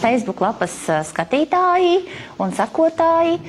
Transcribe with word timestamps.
Facebook 0.00 0.40
lapas 0.44 0.74
skatītāji 1.10 2.02
un 2.40 2.54
sekotāji. 2.56 3.40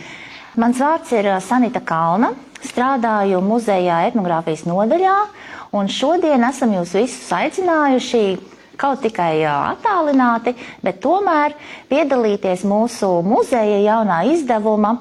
Mans 0.59 0.82
vārds 0.82 1.14
ir 1.16 1.30
Sanita 1.41 1.81
Kalna. 1.81 2.34
Strādāju 2.63 3.41
muzejā 3.44 4.05
etnogrāfijas 4.08 4.63
nodaļā, 4.63 5.16
un 5.76 5.90
šodien 5.91 6.45
esam 6.48 6.71
jūs 6.77 6.94
visus 6.95 7.32
aicinājuši 7.35 8.23
kaut 8.80 9.04
tikai 9.04 9.44
attālināti, 9.45 10.54
bet 10.84 10.99
tomēr 11.04 11.54
piedalīties 11.91 12.63
mūsu 12.68 13.10
muzeja 13.26 13.80
jaunā 13.84 14.23
izdevuma 14.34 14.96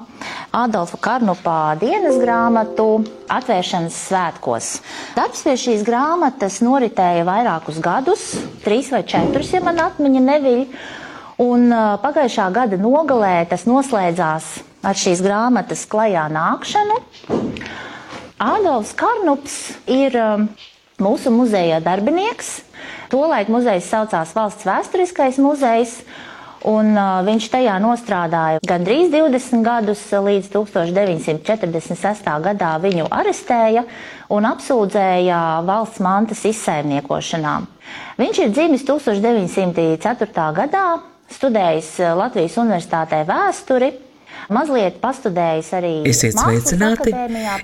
Adolfa 0.53 0.99
Karnupā 1.01 1.73
dienas 1.81 2.19
grāmatu 2.21 2.87
atvēršanas 3.33 3.97
svētkos. 4.09 4.73
Darbs 5.17 5.41
pie 5.47 5.55
šīs 5.59 5.85
grāmatas 5.87 6.59
noritēja 6.65 7.25
vairākus 7.27 7.79
gadus, 7.83 8.27
trīs 8.65 8.91
vai 8.93 9.01
četrus, 9.07 9.53
ja 9.55 9.63
man 9.65 9.81
atmiņa 9.87 10.27
neviļ. 10.27 10.67
Un 11.41 11.71
pagājušā 12.03 12.49
gada 12.53 12.77
nogalē 12.77 13.47
tas 13.49 13.65
noslēdzās 13.65 14.49
ar 14.85 14.99
šīs 14.99 15.23
grāmatas 15.25 15.87
klajā 15.89 16.27
nākšanu. 16.29 16.99
Adolfs 18.43 18.91
Karnups 18.99 19.55
ir 19.89 20.17
mūsu 21.01 21.31
muzeja 21.33 21.79
darbinieks. 21.81 22.59
Tolaik 23.09 23.49
muzejs 23.53 23.87
saucās 23.89 24.33
Valsts 24.35 24.67
vēsturiskais 24.67 25.39
muzejs. 25.41 26.03
Un, 26.63 26.93
uh, 26.95 27.19
viņš 27.27 27.49
tajā 27.51 27.73
nostrādāja 27.83 28.61
gandrīz 28.63 29.09
20 29.11 29.65
gadus, 29.65 29.99
līdz 30.15 30.47
1946. 30.53 32.29
gadā 32.45 32.69
viņu 32.79 33.09
arestēja 33.11 33.83
un 34.31 34.47
apsūdzēja 34.47 35.39
valsts 35.67 35.99
mantas 35.99 36.45
izsaimniekošanā. 36.47 37.57
Viņš 38.15 38.39
ir 38.45 38.53
dzimis 38.55 38.87
1904. 38.87 40.47
gadā, 40.55 40.85
studējis 41.33 41.91
Latvijas 42.19 42.57
Universitātē 42.61 43.23
vēsturi 43.27 43.91
mazliet 44.53 44.99
pastudējis 45.03 45.69
arī. 45.77 45.93
Esiet 46.09 46.35
sveicināti! 46.39 47.11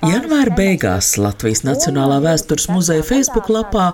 Janvāra 0.06 0.52
beigās 0.56 1.18
Latvijas 1.20 1.64
Nacionālā 1.68 2.18
vēstures 2.24 2.70
muzeja 2.72 3.04
Facebook 3.06 3.50
lapā 3.52 3.92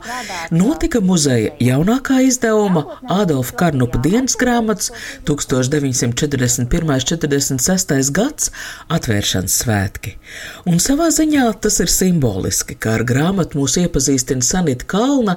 notika 0.54 1.02
muzeja 1.04 1.52
jaunākā 1.64 2.22
izdevuma 2.28 2.82
Ādolfa 3.12 3.56
Karnupa 3.60 3.98
dienas 4.04 4.36
grāmatas 4.40 4.92
1941.46. 5.28 8.12
gads 8.16 8.52
atvēršanas 8.94 9.56
svētki. 9.64 10.12
Un 10.70 10.78
savā 10.84 11.08
ziņā 11.14 11.46
tas 11.64 11.80
ir 11.84 11.90
simboliski, 11.92 12.76
ka 12.80 12.88
ar 13.00 13.04
grāmatu 13.08 13.60
mūs 13.60 13.74
iepazīstina 13.82 14.44
Sanita 14.46 14.86
Kalna, 14.90 15.36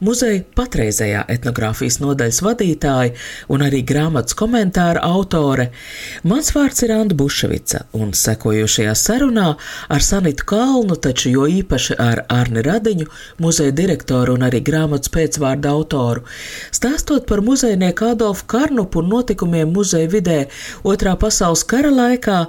muzeja 0.00 0.42
patreizējā 0.56 1.24
etnogrāfijas 1.36 2.00
nodaļas 2.02 2.42
vadītāja 2.44 3.14
un 3.52 3.58
arī 3.66 3.80
grāmatas 3.86 4.36
komentāra 4.38 5.00
autore. 5.06 5.70
Mans 6.26 6.52
vārds 6.56 6.75
ir 6.84 6.92
Anda 6.94 7.16
Buševica, 7.16 7.84
un 7.96 8.12
sekojošajā 8.16 8.94
sarunā 8.98 9.46
ar 9.92 10.04
Sanitu 10.04 10.46
Kalnu, 10.50 10.96
taču 11.00 11.32
jo 11.32 11.46
īpaši 11.50 11.96
ar 12.02 12.24
Arni 12.32 12.64
Radiņu, 12.66 13.06
muzeja 13.42 13.74
direktoru 13.76 14.36
un 14.36 14.46
arī 14.48 14.60
grāmatas 14.66 15.12
pēcvārdu 15.14 15.70
autoru, 15.70 16.26
stāstot 16.74 17.28
par 17.30 17.44
muzejnieku 17.46 18.10
Adolfu 18.12 18.48
Karnupu 18.50 19.02
un 19.02 19.12
notikumiem 19.14 19.72
muzeja 19.72 20.10
vidē 20.10 20.40
Otrā 20.86 21.14
pasaules 21.20 21.64
kara 21.68 21.92
laikā, 21.94 22.42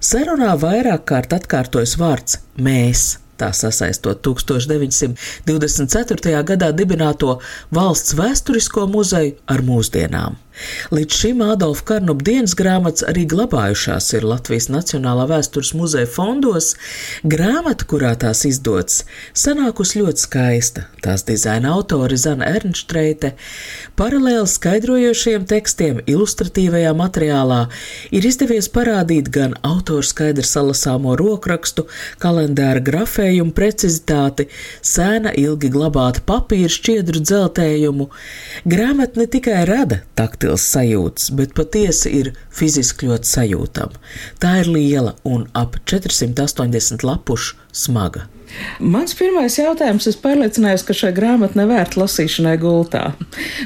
sarunā 0.00 0.54
vairāk 0.60 1.06
kārt 1.08 1.34
atkārtojas 1.38 1.96
vārds 2.00 2.40
mēs 2.60 3.22
tā 3.42 3.50
sasaistot 3.56 4.22
1924. 4.26 6.44
gadā 6.52 6.68
dibināto 6.76 7.30
valsts 7.74 8.14
vēsturisko 8.18 8.86
muzeju 8.90 9.36
ar 9.50 9.60
mūsdienām. 9.66 10.41
Līdz 10.92 11.16
šim 11.16 11.40
Ādolfa 11.44 11.84
Karnupa 11.92 12.24
dienas 12.26 12.52
grāmatas 12.58 13.04
arī 13.08 13.24
glabājušās 13.30 14.10
ir 14.18 14.26
Latvijas 14.28 14.68
Nacionālā 14.72 15.24
vēstures 15.30 15.72
muzeja 15.76 16.08
fondos. 16.10 16.74
Grāmata, 17.24 17.86
kurā 17.88 18.12
tās 18.20 18.44
izdots, 18.48 19.02
sanākusi 19.32 20.02
ļoti 20.02 20.24
skaista. 20.26 20.84
Tās 21.02 21.24
dizaina 21.28 21.72
autori 21.72 22.18
Zana 22.20 22.50
Ernštreite, 22.52 23.32
paralēli 23.96 24.50
skaidrojošiem 24.52 25.46
tekstiem, 25.48 26.02
ilustratīvajā 26.06 26.92
materiālā 26.98 27.62
ir 28.12 28.28
izdevies 28.28 28.68
parādīt 28.72 29.32
gan 29.32 29.56
autoru 29.66 30.04
skaidri 30.06 30.44
salasāmo 30.46 31.16
rokrakstu, 31.18 31.86
kalendāra 32.22 32.84
grafējumu 32.84 33.56
precizitāti, 33.56 34.50
sēna 34.84 35.32
ilgi 35.38 35.72
glabāta 35.72 36.22
papīra 36.28 36.70
šķiedru 36.72 37.24
dzeltējumu. 37.24 38.10
Grāmata 38.68 39.22
ne 39.22 39.28
tikai 39.32 39.64
rada 39.68 40.02
takt 40.18 40.41
taktils 40.42 40.64
sajūts, 40.74 41.30
bet 41.38 41.54
patiesi 41.54 42.10
ir 42.18 42.32
fiziski 42.50 43.06
ļoti 43.06 43.28
sajūtama. 43.30 44.00
Tā 44.42 44.58
ir 44.62 44.70
liela 44.74 45.14
un 45.24 45.46
ap 45.54 45.76
480 45.86 47.04
lapušu 47.06 47.56
smaga. 47.72 48.26
Mans 48.82 49.14
pirmais 49.16 49.54
jautājums, 49.58 50.06
es 50.10 50.16
pārliecinājos, 50.20 50.84
ka 50.86 50.94
šai 50.96 51.12
grāmatai 51.16 51.60
nevērt 51.62 51.96
lasīšanai 52.00 52.54
gultā. 52.60 53.12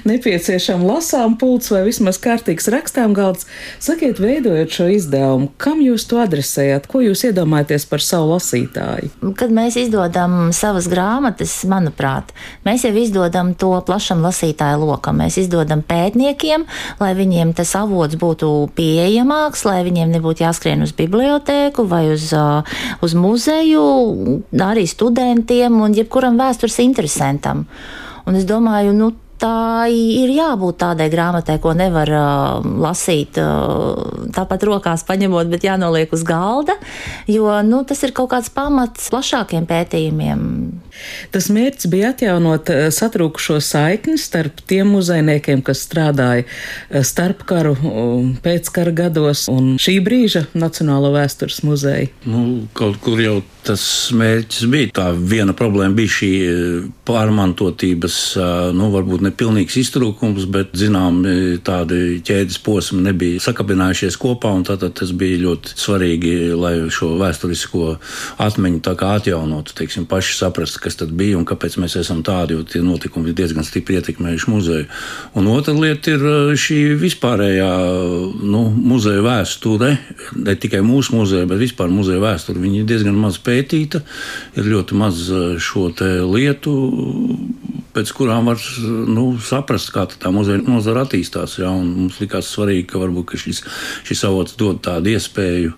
Nepieciešama 0.08 0.86
lasām 0.86 1.36
pults 1.40 1.70
vai 1.72 1.82
vismaz 1.86 2.18
kārtīgs 2.22 2.68
rakstām 2.72 3.14
galds. 3.16 3.46
Sakiet, 3.82 4.20
veidojot 4.22 4.72
šo 4.76 4.88
izdevumu, 4.92 5.50
kam 5.62 5.80
jūs 5.84 6.06
to 6.10 6.20
adresējat, 6.22 6.88
ko 6.90 7.02
jūs 7.04 7.24
iedomājaties 7.30 7.86
par 7.90 8.04
savu 8.04 8.34
lasītāju? 8.34 9.32
Kad 9.38 9.54
mēs 9.56 9.78
izdodam 9.80 10.50
savas 10.56 10.88
grāmatas, 10.92 11.54
manuprāt, 11.68 12.34
mēs 12.66 12.86
jau 12.86 12.92
izdodam 12.96 13.54
to 13.58 13.72
plašam 13.86 14.22
lasītāju 14.26 14.84
lokam. 14.84 15.20
Mēs 15.22 15.40
izdodam 15.42 15.82
pētniekiem, 15.86 16.66
lai 17.00 17.12
viņiem 17.18 17.54
tas 17.56 17.72
avots 17.78 18.18
būtu 18.20 18.52
pieejamāks, 18.76 19.64
lai 19.68 19.80
viņiem 19.86 20.12
nebūtu 20.16 20.44
jāskrien 20.44 20.84
uz 20.84 20.92
bibliotēku 20.96 21.86
vai 21.88 22.04
uz, 22.12 22.28
uz 23.04 23.16
muzeju 23.16 23.86
arī 24.76 24.86
studentiem 24.90 25.80
un 25.82 25.96
jebkuram 25.96 26.38
vēstures 26.38 26.78
interesantam. 26.84 27.64
Un 28.26 28.36
es 28.38 28.46
domāju, 28.46 28.92
nu, 28.96 29.12
tā 29.40 29.88
ir 29.92 30.32
jābūt 30.32 30.78
tādai 30.80 31.08
grāmatai, 31.12 31.58
ko 31.62 31.74
nevar 31.76 32.10
uh, 32.16 32.66
lasīt 32.82 33.38
uh, 33.40 34.28
tāpat 34.34 34.64
rokās 34.68 35.04
paņemot, 35.08 35.50
bet 35.52 35.66
jānoliek 35.66 36.12
uz 36.16 36.24
galda, 36.26 36.78
jo 37.30 37.50
nu, 37.66 37.82
tas 37.88 38.02
ir 38.06 38.14
kaut 38.16 38.32
kāds 38.32 38.52
pamats 38.52 39.10
plašākiem 39.12 39.68
pētījumiem. 39.68 40.40
Tas 41.34 41.48
mērķis 41.52 41.90
bija 41.92 42.12
atjaunot 42.14 42.70
satrūkušo 42.94 43.58
saikni 43.64 44.16
starp 44.20 44.62
tiem 44.68 44.94
muzejniekiem, 44.96 45.62
kas 45.66 45.84
strādāja 45.86 46.46
starpkaru, 47.06 47.76
pēckara 48.44 48.94
gados 48.96 49.46
un 49.52 49.76
šī 49.82 49.98
brīža 50.06 50.46
Nacionālo 50.56 51.12
vēstures 51.16 51.62
muzeja. 51.66 52.08
Nu, 52.28 52.66
kaut 52.76 53.00
kur 53.04 53.20
jau 53.20 53.40
tas 53.66 53.82
mērķis 54.14 54.66
bija. 54.70 54.90
Tā 54.96 55.06
viena 55.16 55.54
problēma 55.56 55.96
bija 55.98 56.12
šī 56.16 56.30
pārmantotības, 57.06 58.18
nu, 58.76 58.90
varbūt 58.94 59.24
nepilnīgs 59.26 59.78
iztrūkums, 59.82 60.46
bet, 60.52 60.74
zinām, 60.78 61.22
tādi 61.66 62.20
ķēdes 62.26 62.60
posmi 62.66 63.02
nebija 63.06 63.42
sakabinājušies 63.46 64.18
kopā, 64.22 64.52
un 64.56 64.64
tātad 64.66 64.94
tas 65.00 65.12
bija 65.16 65.42
ļoti 65.44 65.74
svarīgi, 65.78 66.34
lai 66.58 66.74
šo 66.92 67.12
vēsturisko 67.20 67.96
atmiņu 68.46 68.82
tā 68.86 68.96
kā 68.98 69.16
atjaunotu, 69.20 69.74
teiksim, 69.78 70.06
paši 70.10 70.38
saprast, 70.38 70.78
kas 70.86 71.00
tad 71.02 71.12
bija 71.18 71.38
un 71.38 71.46
kāpēc 71.48 71.78
mēs 71.82 71.98
esam 72.00 72.22
tādi, 72.26 72.56
jo 72.56 72.64
tie 72.66 72.82
notikumi 72.84 73.32
ir 73.32 73.38
diezgan 73.38 73.66
stipri 73.66 73.98
ietekmējuši 73.98 74.52
muzeju. 74.52 74.88
Un 75.36 75.50
otra 75.52 75.74
lieta 75.76 76.14
ir 76.14 76.26
šī 76.62 76.78
vispārējā 77.02 77.70
nu, 78.46 78.62
muzeja 78.70 79.24
vēsture, 79.26 79.92
ne 80.38 80.56
tikai 80.62 80.84
mūsu 80.86 81.18
muzeja, 81.18 81.48
bet 81.50 81.62
vispār 81.62 81.90
muzeja 81.92 82.22
vēsture. 82.22 82.62
Viņi 82.62 82.82
ir 82.82 82.90
diezgan 82.90 83.18
maz 83.18 83.40
pētīta, 83.42 84.02
ir 84.56 84.70
ļoti 84.70 85.00
maz 85.02 85.26
šo 85.62 85.88
lietu 86.30 86.76
pēc 87.96 88.12
kurām 88.12 88.50
var 88.50 88.60
nu, 89.08 89.24
saprast, 89.40 89.88
kā 89.94 90.04
tā 90.10 90.30
muzeja 90.34 90.60
nozara 90.66 91.06
attīstās. 91.06 91.56
Ja? 91.62 91.72
Mums 91.72 92.20
likās 92.20 92.50
svarīgi, 92.52 92.84
ka 92.90 93.00
varbūt 93.00 93.30
ka 93.30 93.40
šis, 93.40 93.62
šis 94.04 94.24
avots 94.28 94.56
dod 94.60 94.82
tādu 94.84 95.14
iespēju 95.14 95.72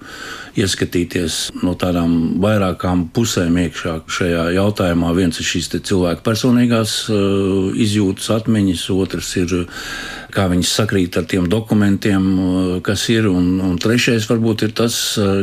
ieskatīties 0.58 1.36
no 1.62 1.76
tādām 1.78 2.40
vairākām 2.42 3.06
pusēm 3.14 3.60
iekšā 3.62 3.94
šajā 4.10 4.48
jautājumā. 4.56 4.97
Viens 5.16 5.38
ir 5.40 5.46
šīs 5.46 5.70
cilvēku 5.88 6.24
personīgās 6.26 6.94
uh, 7.12 7.70
izjūtas, 7.78 8.30
atmiņas, 8.38 8.86
otrs 8.94 9.30
ir 9.40 9.54
kā 10.34 10.44
viņas 10.50 10.72
sakrīt 10.80 11.16
ar 11.18 11.26
tiem 11.28 11.46
dokumentiem, 11.50 12.24
kas 12.84 13.06
ir. 13.12 13.28
Un, 13.30 13.58
un 13.64 13.76
trešais 13.80 14.26
varbūt 14.28 14.66
ir 14.66 14.74
tas, 14.76 14.96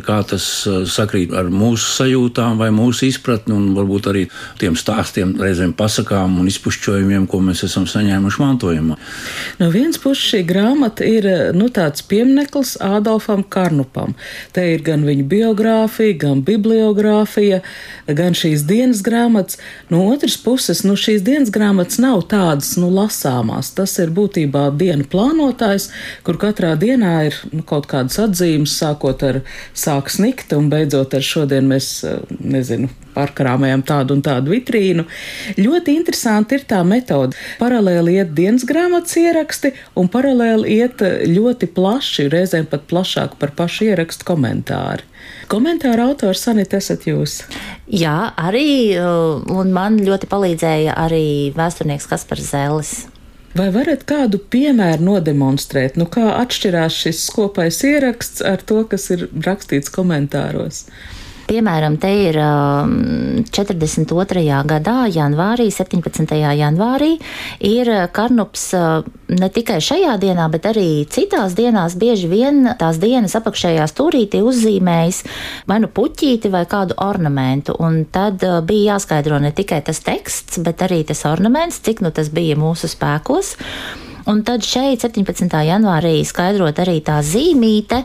kā 0.05 0.19
tas 0.27 0.45
sakrīt 0.91 1.33
ar 1.35 1.49
mūsu 1.53 1.89
sajūtām 1.95 2.59
vai 2.61 2.69
mūsu 2.75 3.07
izpratni, 3.09 3.55
un 3.55 3.73
varbūt 3.77 4.09
arī 4.11 4.25
tiem 4.61 4.77
stāstiem, 4.79 5.35
reizēm 5.41 5.73
pasakām 5.77 6.37
un 6.41 6.49
izpušķojumiem, 6.51 7.27
ko 7.31 7.41
mēs 7.45 7.65
esam 7.67 7.87
saņēmuši 7.89 8.41
mantojumā. 8.43 8.99
No 9.61 9.69
vienas 9.73 9.99
puses 10.01 10.25
šī 10.31 10.43
grāmata 10.47 11.07
ir 11.07 11.27
nu, 11.57 11.69
tāds 11.73 12.05
piemineklis 12.05 12.75
Ādolfam 12.83 13.43
Karnupam. 13.49 14.15
Te 14.55 14.67
ir 14.73 14.85
gan 14.85 15.05
viņa 15.07 15.25
biogrāfija, 15.31 16.19
gan 16.25 16.43
bibliogrāfija, 16.45 17.61
gan 18.07 18.37
šīs 18.37 18.65
dienas 18.69 19.01
grāmatas. 19.05 19.59
No 19.89 20.05
otras 20.11 20.37
puses, 20.41 20.83
nu, 20.85 20.97
šīs 20.99 21.25
dienas 21.25 21.53
grāmatas 21.53 21.99
nav 22.03 22.25
tādas 22.31 22.75
nu, 22.81 22.91
lasāmās. 22.93 23.73
Tas 23.75 23.97
ir 24.01 24.13
būtībā 24.15 24.69
dienu 24.80 25.07
plānotājs, 25.12 25.89
kur 26.25 26.39
katrā 26.42 26.74
dienā 26.80 27.16
ir 27.30 27.39
nu, 27.51 27.63
kaut 27.68 27.89
kādas 27.92 28.19
atzīmes, 28.22 28.75
sākot 28.80 29.24
ar 29.27 29.42
sāk 29.74 30.12
snikt 30.13 30.54
un 30.57 30.69
beidzot 30.74 31.16
ar 31.18 31.25
šodien 31.25 31.68
mēs, 31.72 31.89
eh, 32.07 32.22
nezinu, 32.39 32.92
pārkrāmējam 33.16 33.83
tādu 33.88 34.18
un 34.18 34.24
tādu 34.25 34.54
vitrīnu. 34.54 35.06
Ļoti 35.60 35.95
interesanti 35.95 36.60
ir 36.60 36.66
tā 36.68 36.81
metode. 36.88 37.38
Paralēli 37.62 38.19
iet 38.19 38.36
dienas 38.38 38.66
grāmatas 38.68 39.16
ieraksti 39.22 39.74
un 39.95 40.12
paralēli 40.12 40.78
iet 40.81 41.04
ļoti 41.31 41.71
plaši, 41.75 42.30
reizēm 42.33 42.69
pat 42.69 42.88
plašāk 42.92 43.39
par 43.39 43.56
pašu 43.56 43.89
ierakstu 43.89 44.28
komentāri. 44.28 45.07
Komentāra 45.50 46.07
autors 46.10 46.44
Sanita 46.45 46.80
esat 46.81 47.06
jūs. 47.06 47.39
Jā, 47.86 48.33
arī, 48.38 48.98
uh, 48.98 49.42
un 49.54 49.74
man 49.74 50.00
ļoti 50.01 50.30
palīdzēja 50.30 50.95
arī 51.06 51.54
vēsturnieks 51.56 52.10
Kaspars 52.10 52.50
Zēlis. 52.50 52.94
Vai 53.56 53.69
varat 53.72 54.02
kādu 54.04 54.36
piemēru 54.52 55.06
nodemonstrēt, 55.07 55.96
nu 55.96 56.10
kā 56.12 56.25
atšķirās 56.42 56.98
šis 57.06 57.22
kopais 57.31 57.78
ieraksts 57.88 58.44
ar 58.44 58.60
to, 58.68 58.81
kas 58.92 59.07
ir 59.16 59.30
rakstīts 59.46 59.94
komentāros? 59.96 60.81
Piemēram, 61.45 61.97
te 62.01 62.09
ir 62.25 62.38
42. 63.53 64.06
Um, 64.09 64.69
gadā, 64.69 64.95
janvārī, 65.13 65.68
17. 65.74 66.33
janvārī, 66.57 67.12
ir 67.65 67.92
karnups 68.15 68.63
uh, 68.77 69.06
ne 69.30 69.50
tikai 69.53 69.77
šajā 69.83 70.15
dienā, 70.21 70.47
bet 70.53 70.65
arī 70.71 70.88
citās 71.12 71.53
dienās 71.57 71.97
bieži 72.01 72.30
vien 72.31 72.71
tās 72.80 72.97
dienas 73.01 73.38
apakšējā 73.38 73.86
stūrītī 73.92 74.42
uzzīmējis 74.45 75.21
vai 75.69 75.80
nu 75.83 75.92
puķīti 75.94 76.50
vai 76.53 76.65
kādu 76.69 76.97
ornamentu. 77.06 77.77
Un 77.77 78.03
tad 78.09 78.42
uh, 78.45 78.63
bija 78.65 78.95
jāskaidro 78.95 79.38
ne 79.44 79.53
tikai 79.53 79.83
tas 79.86 80.01
teksts, 80.06 80.57
bet 80.65 80.81
arī 80.88 81.03
tas 81.06 81.21
ornaments, 81.30 81.83
cik 81.86 82.01
nu 82.01 82.13
tas 82.15 82.33
bija 82.33 82.57
mūsu 82.57 82.89
spēkos. 82.89 83.56
Un 84.25 84.39
tad 84.42 84.63
šeit, 84.66 85.04
17. 85.06 85.51
janvārī, 85.68 86.16
skaidrot 86.25 86.80
arī 86.81 86.95
tā 87.06 87.19
zīmīte, 87.22 88.00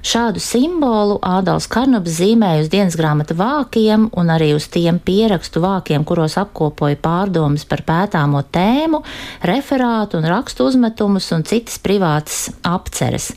šādu 0.00 0.40
simbolu 0.40 1.18
Ādams 1.20 1.66
Karnabs 1.68 2.14
zīmēja 2.16 2.62
uz 2.62 2.70
dienas 2.72 2.96
grāmatu 2.96 3.36
vākiem 3.36 4.06
un 4.16 4.32
arī 4.32 4.54
uz 4.56 4.70
tiem 4.72 4.96
pierakstu 5.04 5.60
vākiem, 5.60 6.06
kuros 6.08 6.38
apkopoja 6.40 6.96
pārdomas 7.04 7.66
par 7.68 7.84
pētāmo 7.84 8.40
tēmu, 8.56 9.02
referātu 9.44 10.16
un 10.16 10.30
rakstu 10.32 10.70
uzmetumus 10.70 11.28
un 11.36 11.44
citas 11.44 11.76
privātas 11.84 12.46
apceres. 12.64 13.34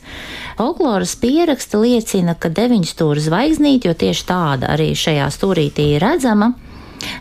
Folkloras 0.56 1.12
pieraksta 1.20 1.84
liecina, 1.84 2.38
ka 2.40 2.48
deviņstūra 2.56 3.28
zvaigznīte, 3.28 3.92
jo 3.92 4.00
tieši 4.00 4.28
tāda 4.32 4.72
arī 4.72 4.94
šajā 4.96 5.28
stūrītī 5.36 5.90
ir 5.98 6.08
redzama, 6.08 6.54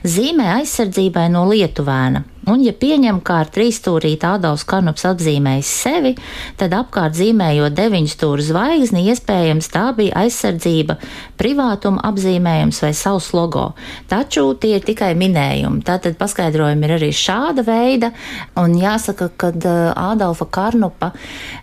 zīmē 0.07 0.54
aizsardzībai 0.62 1.27
no 1.36 1.44
lietuvēna. 1.51 2.24
Un, 2.47 2.62
ja 2.63 2.71
pieņem, 2.71 3.19
ka 3.25 3.41
ar 3.44 3.50
trīsstūrīti 3.51 4.25
Ādams 4.25 4.63
Karnups 4.68 5.03
apzīmējis 5.09 5.71
sevi, 5.83 6.13
tad 6.57 6.74
apkārt 6.77 7.18
zīmējot 7.18 7.75
deviņu 7.75 8.12
stūru 8.13 8.45
zvaigzni, 8.45 9.03
iespējams 9.12 9.68
tā 9.74 9.89
bija 9.97 10.24
aizsardzība, 10.24 10.95
privātuma 11.39 12.01
apzīmējums 12.09 12.80
vai 12.86 12.91
savs 12.97 13.31
logo. 13.36 13.74
Taču 14.09 14.45
tie 14.62 14.77
ir 14.77 14.86
tikai 14.88 15.12
minējumi. 15.19 15.83
Tātad 15.86 16.15
paskaidrojumi 16.19 16.88
ir 16.88 16.95
arī 16.95 17.12
šāda 17.15 17.65
veida, 17.68 18.13
un 18.57 18.77
jāsaka, 18.80 19.30
ka 19.36 19.51
Ādolfa 20.00 20.47
Karnupa 20.50 21.12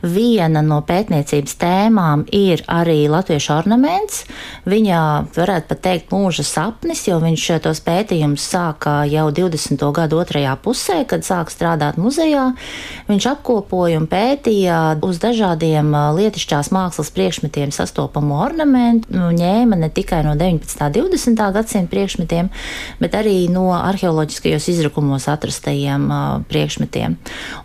viena 0.04 0.62
no 0.62 0.82
pētniecības 0.86 1.56
tēmām 1.62 2.26
ir 2.36 2.62
arī 2.68 3.06
latviešu 3.10 3.54
ornaments. 3.56 4.22
Viņa 4.68 5.00
varētu 5.34 5.72
pat 5.72 5.82
teikt 5.88 6.14
mūža 6.14 6.44
sapnis, 6.46 7.06
jo 7.08 7.18
viņš 7.22 7.48
tos 7.64 7.82
pētījumus 7.86 8.44
sāka 8.52 9.00
jau 9.10 9.28
20. 9.34 9.88
gadu 9.96 10.20
otrajā 10.20 10.54
pusē 10.66 11.04
kad 11.08 11.22
sāk 11.26 11.52
strādāt 11.54 12.00
muzejā, 12.00 12.50
viņš 13.06 13.28
apkopoja 13.36 14.00
un 14.00 14.08
pētīja 14.10 14.98
uz 15.06 15.20
dažādiem 15.22 15.92
lietišķās 16.18 16.72
mākslas 16.74 17.12
priekšmetiem 17.14 17.72
sastopamo 17.74 18.40
ornamentu, 18.42 19.12
nu, 19.14 19.30
ņēma 19.36 19.78
ne 19.78 19.90
tikai 19.94 20.24
no 20.26 20.34
19. 20.38 20.82
un 21.06 21.14
20. 21.14 21.44
gadsimta 21.54 21.92
priekšmetiem, 21.92 22.50
bet 23.00 23.14
arī 23.18 23.46
no 23.52 23.68
arheoloģiskajos 23.76 24.68
izrakumos 24.74 25.28
atrastajiem 25.30 26.08
priekšmetiem. 26.50 27.16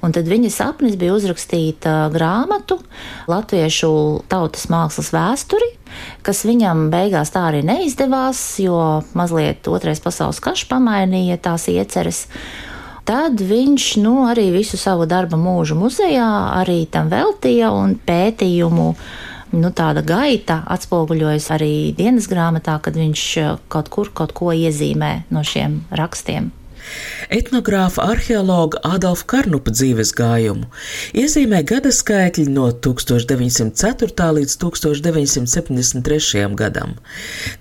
Un 0.05 0.15
tad 0.15 0.29
viņa 0.29 0.53
sapnis 0.53 0.97
bija 0.99 1.17
uzrakstīt 1.17 1.87
grāmatu 2.13 2.79
Latviešu 3.31 3.91
tautas 4.31 4.67
mākslas 4.71 5.11
vēsturi, 5.15 5.71
kas 6.25 6.43
viņam 6.47 6.89
beigās 6.93 7.33
tā 7.33 7.47
arī 7.49 7.61
neizdevās, 7.65 8.41
jo 8.63 9.01
mazliet 9.17 9.67
otrais 9.71 10.01
pasaules 10.03 10.41
karš 10.43 10.67
pamainīja 10.71 11.39
tās 11.41 11.67
ieceres. 11.71 12.25
Tad 13.07 13.41
viņš 13.41 13.87
nu, 14.03 14.21
arī 14.29 14.51
visu 14.53 14.77
savu 14.77 15.07
darba 15.09 15.39
mūžu 15.39 15.75
muzejā 15.79 16.29
arī 16.61 16.85
tam 16.91 17.09
veltīja 17.11 17.71
un 17.73 17.97
pētījumu. 18.05 18.87
Nu, 19.51 19.73
tāda 19.75 20.05
gaita 20.05 20.61
atspoguļojas 20.71 21.49
arī 21.57 21.73
dienas 21.97 22.29
grāmatā, 22.31 22.77
kad 22.79 22.95
viņš 22.95 23.27
kaut 23.73 23.91
kur 23.91 24.13
kaut 24.15 24.31
ko 24.37 24.53
iezīmē 24.55 25.11
no 25.33 25.43
šiem 25.43 25.81
rakstiem 25.91 26.51
etnogrāfa 27.31 28.05
arheologa 28.13 28.81
Adolfa 28.87 29.27
Karnupa 29.35 29.73
dzīves 29.73 30.11
gājumu 30.17 30.67
iezīmē 31.17 31.61
gada 31.67 31.91
skaitļi 31.93 32.47
no 32.51 32.67
1904. 32.71 34.27
līdz 34.39 34.57
1973. 34.63 36.43
gadam. 36.59 36.97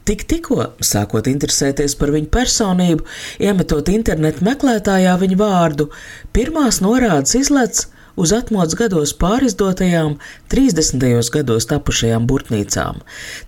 Tik 0.09 0.27
tikko, 0.31 0.73
sākot 0.85 1.31
interesēties 1.31 1.97
par 2.01 2.15
viņu 2.15 2.31
personību, 2.35 3.07
iemetot 3.43 3.89
internetu 3.93 4.45
meklētājā 4.47 5.17
viņu 5.21 5.41
vārdu, 5.41 5.91
pirmās 6.37 6.83
norādes 6.85 7.37
izlec 7.39 7.87
uz 8.17 8.33
atmodas 8.35 8.75
gados 8.79 9.13
pārizdotajām 9.21 10.17
30. 10.53 11.31
gados 11.35 11.69
tapušajām 11.71 12.27
burtnīcām. 12.31 13.01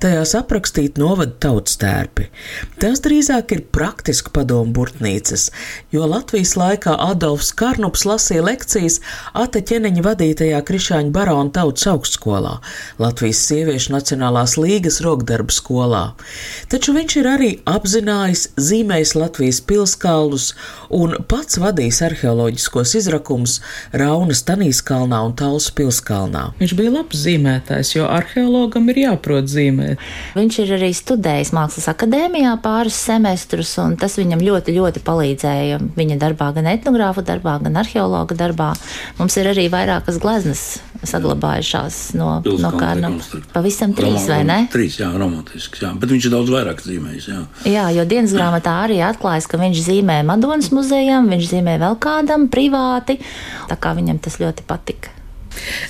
Tajās 0.02 0.34
aprakstīt 0.38 1.00
novada 1.00 1.34
tautas 1.42 1.78
tērpi. 1.82 2.28
Tās 2.82 3.02
drīzāk 3.04 3.54
ir 3.56 3.64
praktiski 3.74 4.32
padomu 4.34 4.74
burtnīcas, 4.76 5.48
jo 5.94 6.06
Latvijas 6.08 6.54
laikā 6.58 6.94
Adolfs 7.08 7.52
Karnups 7.58 8.06
lasīja 8.08 8.44
lekcijas 8.46 9.00
Ateķeneņa 9.38 10.04
vadītajā 10.06 10.62
Krišāņa 10.68 11.12
barona 11.14 11.52
tautas 11.54 11.88
augstskolā, 11.90 12.58
Latvijas 13.02 13.42
sieviešu 13.48 13.94
Nacionālās 13.96 14.56
līgas 14.60 15.00
rokdarba 15.04 15.52
skolā. 15.54 16.04
Taču 16.72 16.94
viņš 16.96 17.16
ir 17.20 17.28
arī 17.32 17.50
apzinājis, 17.68 18.48
zīmējis 18.60 19.14
Latvijas 19.18 19.60
pilskalnus 19.66 20.52
un 20.92 21.16
pats 21.28 21.58
vadījis 21.62 22.02
arheoloģiskos 22.08 22.96
izrakumus 23.00 23.58
Raunas 23.96 24.44
tanī 24.52 24.72
Anīskalnā 24.72 25.18
un 25.26 25.34
Talsu 25.36 25.72
pilskalnā. 25.76 26.52
Viņš 26.60 26.74
bija 26.78 26.92
labs 26.94 27.24
zīmētājs, 27.24 27.94
jo 27.96 28.06
arheologam 28.08 28.88
ir 28.92 29.02
jāprot 29.02 29.48
zīmēt. 29.50 30.00
Viņš 30.36 30.58
ir 30.62 30.74
arī 30.78 30.92
studējis 30.96 31.52
Mākslas 31.56 31.88
akadēmijā 31.92 32.54
pāris 32.62 32.96
semestrus, 32.96 33.74
un 33.82 33.96
tas 34.00 34.16
viņam 34.20 34.44
ļoti, 34.44 34.76
ļoti 34.76 35.04
palīdzēja 35.04 35.80
viņa 35.96 36.18
darbā, 36.22 36.52
gan 36.56 36.70
etnogrāfa 36.72 37.24
darbā, 37.26 37.58
gan 37.64 37.80
arheologa 37.82 38.38
darbā. 38.38 38.72
Mums 39.18 39.36
ir 39.40 39.52
arī 39.52 39.68
vairākas 39.72 40.20
gleznas 40.22 40.66
saglabājušās 41.08 41.98
no, 42.14 42.28
Pilskalna 42.44 42.70
no 42.70 42.78
Kārna. 42.78 43.12
Pavisam 43.52 43.96
trīs, 43.98 44.28
vai 44.30 44.40
ne? 44.46 44.58
Trīs, 44.72 45.00
jā, 45.02 45.10
romantisks, 45.18 45.82
jā, 45.82 45.90
bet 45.98 46.14
viņš 46.14 46.28
ir 46.28 46.34
daudz 46.36 46.54
vairāk 46.54 46.84
zīmējis, 46.84 47.28
jā. 47.32 47.40
Jā, 47.72 47.88
jo 47.96 48.06
dienas 48.08 48.36
grāmatā 48.36 48.78
arī 48.86 49.00
atklājas, 49.02 49.50
ka 49.50 49.60
viņš 49.60 49.82
zīmē 49.88 50.20
Madonas 50.28 50.70
muzejam, 50.74 51.26
viņš 51.32 51.50
zīmē 51.56 51.76
vēl 51.82 51.98
kādam 52.02 52.46
privāti, 52.52 53.18
tā 53.70 53.80
kā 53.82 53.96
viņam 53.98 54.22
tas 54.22 54.38
ļoti 54.38 54.52
ļoti 54.52 54.66
patika. 54.68 55.10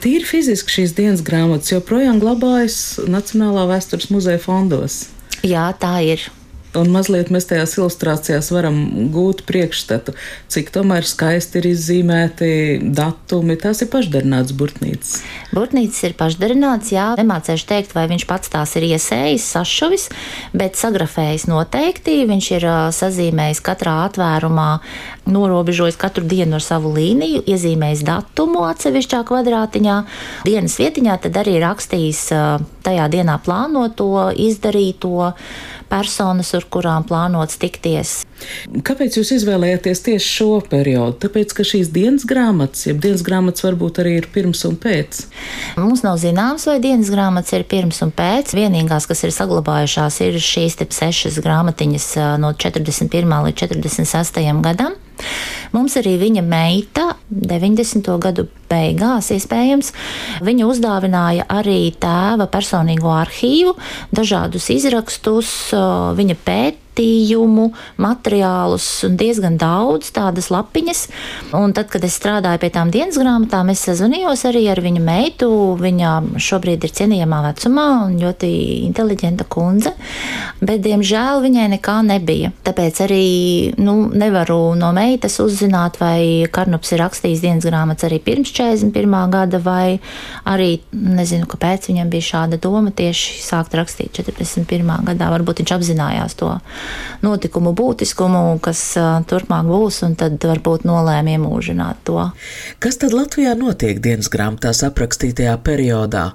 Tīri 0.02 0.26
fiziski 0.26 0.70
šīs 0.70 0.94
dienas 0.96 1.22
grāmatas 1.22 1.70
joprojām 1.70 2.18
glabājas 2.20 2.98
Nacionālā 3.06 3.68
vēstures 3.70 4.10
muzeja 4.10 4.40
fondos. 4.42 5.08
Jā, 5.42 5.70
tā 5.78 6.02
ir. 6.02 6.30
Un 6.78 6.88
mazliet 6.88 7.28
mēs 7.28 7.44
tajās 7.50 7.74
ilustrācijās 7.76 8.46
varam 8.54 8.78
gūt 9.12 9.42
priekšstatu, 9.44 10.14
cik 10.52 10.70
tomēr 10.72 11.04
skaisti 11.04 11.60
ir 11.60 11.68
izzīmēti 11.68 12.48
datumi. 12.96 13.58
Tās 13.60 13.82
ir 13.84 13.90
pašdarināts 13.92 14.54
burtnīcas. 14.56 15.18
Burtnīcas 15.52 16.00
ir 16.08 16.16
pašdarināts, 16.16 16.94
jā, 16.94 17.10
nemācēšu 17.20 17.68
teikt, 17.68 17.92
vai 17.92 18.06
viņš 18.08 18.24
pats 18.30 18.52
tās 18.54 18.72
ir 18.80 18.86
iesējis, 18.88 19.50
sašuvis, 19.52 20.08
bet 20.56 20.80
sagrafējis 20.80 21.44
noteikti. 21.50 22.22
Viņš 22.30 22.48
ir 22.56 22.66
sazīmējis 22.96 23.60
katrā 23.68 23.98
atvērumā 24.06 24.70
norobežojis 25.28 26.00
katru 26.00 26.24
dienu 26.24 26.56
ar 26.56 26.64
savu 26.64 26.94
līniju, 26.96 27.44
iezīmējis 27.52 28.06
datumu 28.08 28.64
atsevišķā 28.70 29.20
kvadrātiņā, 29.28 29.98
dienas 30.48 30.80
vietiņā, 30.80 31.20
tad 31.26 31.36
arī 31.44 31.58
rakstījis 31.62 32.24
tajā 32.82 33.06
dienā 33.12 33.36
plānoto, 33.44 34.30
izdarīto 34.32 35.32
personas, 35.92 36.54
ar 36.56 36.64
kurām 36.72 37.04
plānots 37.08 37.60
tikties. 37.60 38.22
Kāpēc 38.86 39.18
jūs 39.18 39.30
izvēlējāties 39.36 40.02
tieši 40.06 40.30
šo 40.38 40.48
periodu? 40.66 41.18
Tāpēc, 41.22 41.54
ka 41.54 41.66
šīs 41.66 41.92
dienas 41.94 42.24
grāmatas, 42.28 42.88
jeb 42.88 42.98
dienas 43.04 43.22
grāmatas 43.26 43.66
varbūt 43.66 44.02
arī 44.02 44.16
ir 44.18 44.28
pirms 44.34 44.64
un 44.68 44.78
pēc. 44.82 45.22
Mums 45.78 46.02
nav 46.06 46.18
zināms, 46.22 46.66
vai 46.70 46.78
dienas 46.82 47.12
grāmatas 47.12 47.54
ir 47.54 47.66
pirms 47.70 48.02
un 48.02 48.10
pēc. 48.16 48.56
Vienīgās, 48.58 49.06
kas 49.10 49.22
ir 49.26 49.34
saglabājušās, 49.36 50.20
ir 50.26 50.40
šīs 50.42 50.80
sešas 50.82 51.38
grāmatiņas 51.44 52.08
no 52.42 52.54
41. 52.56 53.38
līdz 53.46 53.66
46. 53.68 54.42
gadam. 54.64 54.98
Mums 55.72 55.96
arī 55.96 56.18
viņa 56.20 56.42
meita 56.44 57.06
90. 57.32 58.10
gadu 58.20 58.46
beigās, 58.68 59.30
iespējams, 59.32 59.92
viņa 60.44 60.68
uzdāvināja 60.68 61.46
arī 61.52 61.94
tēva 62.00 62.48
personīgo 62.52 63.12
arhīvu, 63.16 63.74
dažādus 64.12 64.68
izrakstus, 64.74 65.52
viņa 66.18 66.38
pēt 66.44 66.81
pētījumu, 66.92 67.72
materiālus 67.96 69.04
diezgan 69.08 69.56
daudz 69.58 70.12
tādas 70.12 70.50
lapiņas. 70.50 71.08
Un 71.54 71.72
tad, 71.72 71.88
kad 71.88 72.04
es 72.04 72.16
strādāju 72.18 72.60
pie 72.60 72.70
tām 72.70 72.90
dienas 72.90 73.18
grāmatām, 73.18 73.70
es 73.70 73.84
sazvanījos 73.86 74.44
arī 74.48 74.68
ar 74.70 74.80
viņu 74.80 75.02
meitu. 75.02 75.76
Viņa 75.80 76.38
šobrīd 76.38 76.84
ir 76.84 76.92
cienījamā 76.92 77.42
vecumā 77.48 78.06
un 78.06 78.18
ļoti 78.20 78.50
inteliģenta 78.86 79.44
kundze, 79.48 79.94
bet, 80.60 80.82
diemžēl, 80.84 81.42
viņai 81.42 81.68
nekā 81.76 81.98
nebija. 82.06 82.52
Tāpēc 82.64 83.02
arī 83.06 83.74
nu, 83.78 84.10
nevaru 84.12 84.74
no 84.76 84.92
meitas 84.92 85.38
uzzināt, 85.40 85.98
vai 86.00 86.46
Karnups 86.52 86.92
ir 86.92 87.02
rakstījis 87.02 87.42
dienas 87.42 87.66
grāmatas 87.68 88.08
arī 88.08 88.20
pirms 88.22 88.52
41. 88.52 89.16
gada, 89.32 89.60
vai 89.62 89.98
arī 90.48 90.80
nezinu, 90.92 91.48
kāpēc 91.50 91.88
viņam 91.90 92.12
bija 92.12 92.28
šāda 92.32 92.60
doma 92.62 92.92
tieši 92.94 93.40
sākt 93.42 93.76
rakstīt 93.78 94.12
41. 94.20 94.92
gadā. 95.08 95.30
Varbūt 95.32 95.62
viņš 95.62 95.74
apzinājās 95.76 96.36
to 96.38 96.52
notikumu 97.22 97.72
būtiskumu, 97.76 98.58
kas 98.62 98.82
turpmāk 99.30 99.68
būs, 99.68 100.02
un 100.06 100.16
tad 100.18 100.42
varbūt 100.42 100.86
nolēma 100.88 101.36
iemūžināt 101.36 102.02
to. 102.08 102.18
Kas 102.82 102.98
tad 103.02 103.14
Latvijā 103.16 103.54
notiek 103.58 104.00
dienas 104.02 104.30
grāmatās 104.32 104.82
aprakstītajā 104.86 105.54
periodā? 105.64 106.32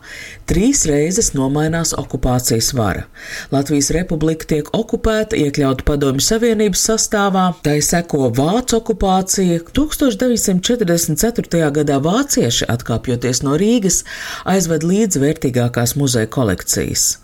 Trīs 0.48 0.86
reizes 0.88 1.34
nomainās 1.36 1.92
okupācijas 1.98 2.72
vara. 2.78 3.04
Latvijas 3.52 3.92
republika 3.96 4.48
tiek 4.48 4.70
okupēta, 4.76 5.36
iekļauta 5.36 5.84
Padomju 5.88 6.24
Savienības 6.24 6.86
sastāvā, 6.88 7.50
tai 7.66 7.80
seko 7.84 8.32
Vācu 8.38 8.80
okupācija. 8.80 9.60
1944. 9.76 11.72
gadā 11.76 12.00
vācieši, 12.04 12.68
atkāpjoties 12.72 13.44
no 13.44 13.58
Rīgas, 13.60 14.04
aizved 14.48 14.88
līdzi 14.88 15.24
vērtīgākās 15.24 15.98
muzeja 16.00 16.32
kolekcijas. 16.32 17.18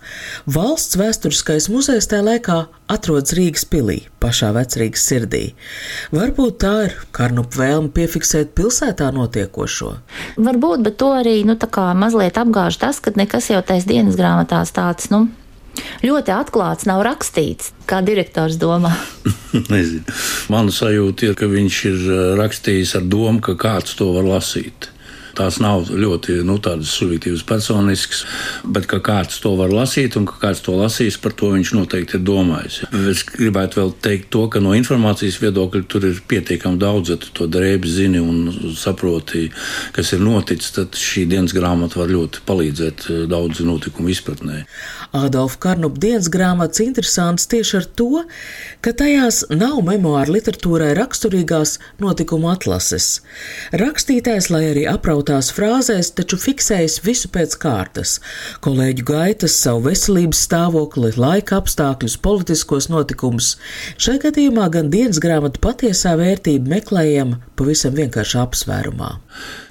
Valsts 0.49 0.99
vēsturiskais 0.99 1.69
muzejs 1.71 2.11
tajā 2.11 2.27
laikā 2.27 2.59
atrodas 2.93 3.35
Rīgas 3.37 3.65
pilī, 3.69 3.99
pašā 4.23 4.53
vecrīgas 4.55 5.03
sirdī. 5.09 5.43
Varbūt 6.15 6.57
tā 6.63 6.73
ir 6.87 6.97
Karnupa 7.15 7.63
vēlme 7.63 7.93
piefiksēt 7.95 8.55
pilsētā 8.57 9.11
notiekošo. 9.15 9.93
Varbūt, 10.37 10.85
bet 10.85 10.99
to 11.01 11.13
arī 11.17 11.41
nu, 11.47 11.57
mazliet 11.99 12.39
apgāž 12.39 12.79
tas, 12.81 13.03
ka 13.03 13.15
nekas 13.15 13.49
jau 13.51 13.61
tais 13.65 13.87
dienas 13.89 14.19
grāmatās 14.19 14.75
tāds. 14.75 15.09
Nu, 15.13 15.27
Ļoti 16.03 16.33
atklāts, 16.35 16.85
nav 16.85 17.01
rakstīts, 17.05 17.71
kā 17.89 18.03
direktors 18.05 18.59
domā. 18.61 18.91
Nezinu. 19.73 20.05
Mana 20.53 20.73
sajūta 20.73 21.29
ir, 21.29 21.37
ka 21.39 21.49
viņš 21.49 21.79
ir 21.89 22.01
eh, 22.03 22.23
rakstījis 22.39 22.97
ar 22.99 23.07
domu, 23.09 23.41
ka 23.43 23.57
kāds 23.59 23.97
to 23.97 24.11
var 24.13 24.27
lasīt. 24.35 24.92
Tās 25.33 25.57
nav 25.63 25.87
ļoti 25.89 26.35
nu, 26.45 26.59
subjektīvas, 26.61 27.41
personiskas, 27.49 28.21
bet 28.69 28.85
ka 28.89 28.99
kāds 29.01 29.39
to 29.41 29.55
var 29.57 29.71
lasīt 29.73 30.13
un 30.19 30.27
ka 30.29 30.37
kāds 30.41 30.61
to 30.61 30.75
lasīs, 30.77 31.17
par 31.17 31.33
to 31.37 31.49
viņš 31.55 31.71
noteikti 31.73 32.19
ir 32.19 32.25
domājis. 32.27 32.83
Es 33.09 33.23
gribētu 33.25 33.81
vēl 33.81 33.93
teikt 34.05 34.29
to, 34.35 34.45
ka 34.53 34.61
no 34.61 34.75
informācijas 34.77 35.39
viedokļa 35.41 35.81
tur 35.89 36.05
ir 36.11 36.19
pietiekami 36.29 36.77
daudz, 36.81 37.13
ja 37.13 37.17
tu 37.17 37.31
to 37.33 37.47
drēbi 37.49 37.89
zini 37.89 38.21
un 38.21 38.75
saproti, 38.77 39.47
kas 39.95 40.13
ir 40.13 40.21
noticis, 40.21 40.75
tad 40.77 40.99
šī 40.99 41.25
dienas 41.31 41.55
grāmata 41.57 42.03
var 42.03 42.13
ļoti 42.13 42.45
palīdzēt 42.45 43.07
eh, 43.09 43.23
daudzu 43.31 43.65
notikumu 43.65 44.13
izpratnē. 44.13 44.63
Ādolfa 45.17 45.61
Karnupa 45.67 46.01
dienas 46.05 46.29
grāmatas 46.33 46.83
interesants 46.85 47.49
tieši 47.49 47.79
ar 47.81 47.89
to, 47.97 48.23
ka 48.85 48.93
tajās 49.01 49.43
nav 49.49 49.81
memoāru 49.87 50.37
literatūrai 50.37 50.93
raksturīgās 51.01 51.79
notikumu 52.03 52.53
atlases. 52.53 53.23
Rakstītājs, 53.81 54.51
lai 54.53 54.63
arī 54.71 54.87
apraut 54.89 55.22
iekļautās 55.23 55.51
frāzēs, 55.55 56.11
taču 56.17 56.37
fiksējas 56.37 57.01
visu 57.03 57.29
pēc 57.31 57.55
kārtas- 57.55 58.19
kolēģu 58.65 59.03
gaitas, 59.07 59.55
savu 59.55 59.89
veselības 59.89 60.41
stāvokli, 60.47 61.15
laika 61.17 61.61
apstākļus, 61.61 62.17
politiskos 62.21 62.89
notikumus. 62.89 63.55
Šai 63.97 64.19
gadījumā 64.19 64.69
gan 64.69 64.89
dienas 64.89 65.19
grāmata 65.19 65.59
patiesā 65.59 66.17
vērtība 66.17 66.67
meklējama 66.67 67.39
pavisam 67.55 67.93
vienkārši 67.93 68.39
apsvērumā. 68.43 69.19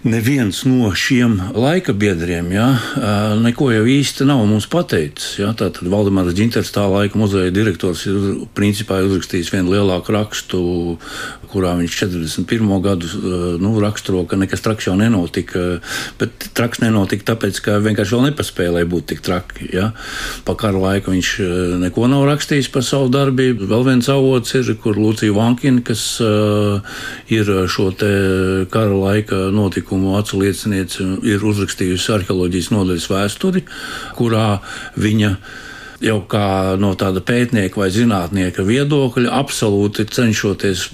Neviens 0.03 0.65
no 0.67 0.89
šiem 0.99 1.37
laika 1.55 1.93
biedriem 1.95 2.49
ja, 2.51 2.67
neko 3.39 3.69
jau 3.71 3.85
īsti 3.87 4.27
nav 4.27 4.41
mums 4.51 4.67
pateicis. 4.67 5.37
Ja. 5.39 5.53
Tātad 5.55 5.87
Valdemārs 5.87 6.35
Džinters, 6.35 6.73
tā 6.75 6.89
laika 6.91 7.21
muzeja 7.21 7.53
direktors, 7.55 8.03
ir 8.11 8.41
principā 8.57 8.99
uzrakstījis 9.07 9.53
vienu 9.55 9.77
lielāku 9.77 10.17
rakstu, 10.17 10.63
kurā 11.53 11.77
viņš 11.79 11.99
41. 12.01 12.73
gadu 12.83 13.13
nu, 13.63 13.77
raksturo, 13.83 14.25
ka 14.27 14.41
nekas 14.41 14.65
traks 14.65 14.89
jau 14.89 14.97
nenotika. 14.99 15.79
Bet 16.19 16.49
traks 16.59 16.83
nenotika 16.83 17.31
tāpēc, 17.31 17.63
ka 17.63 17.79
vienkārši 17.85 18.17
vēl 18.17 18.27
nepaspēja 18.33 18.83
būt 18.91 19.09
tik 19.13 19.23
traki. 19.23 19.71
Ja. 19.71 19.93
Pa 20.43 20.57
kara 20.59 20.83
laiku 20.83 21.15
viņš 21.15 21.33
neko 21.85 22.11
nav 22.11 22.27
rakstījis 22.33 22.73
par 22.75 22.83
savu 22.89 23.13
darbību. 23.15 23.71
Vēl 23.71 23.87
viens 23.93 24.11
avots 24.11 24.59
ir, 24.59 24.75
kur 24.83 24.99
Lūcija 24.99 25.39
Vankina, 25.39 25.85
kas 25.87 26.09
uh, 26.27 26.83
ir 27.31 27.55
šo 27.71 27.93
kara 28.73 28.99
laika 28.99 29.52
notikumu 29.55 30.17
atslieciniece 30.19 31.07
ir 31.29 31.45
uzrakstījusi 31.47 32.17
arheoloģijas 32.17 32.71
nodaļas 32.75 33.11
vēsturi, 33.13 33.65
kurā 34.19 34.47
viņa 35.01 35.35
jau 36.03 36.19
kā 36.31 36.47
no 36.83 36.93
tāda 36.99 37.23
pētnieka 37.25 37.79
vai 37.79 37.91
zinātnieka 37.95 38.65
viedokļa 38.67 39.35
absolūti 39.39 40.09
cenšoties 40.11 40.89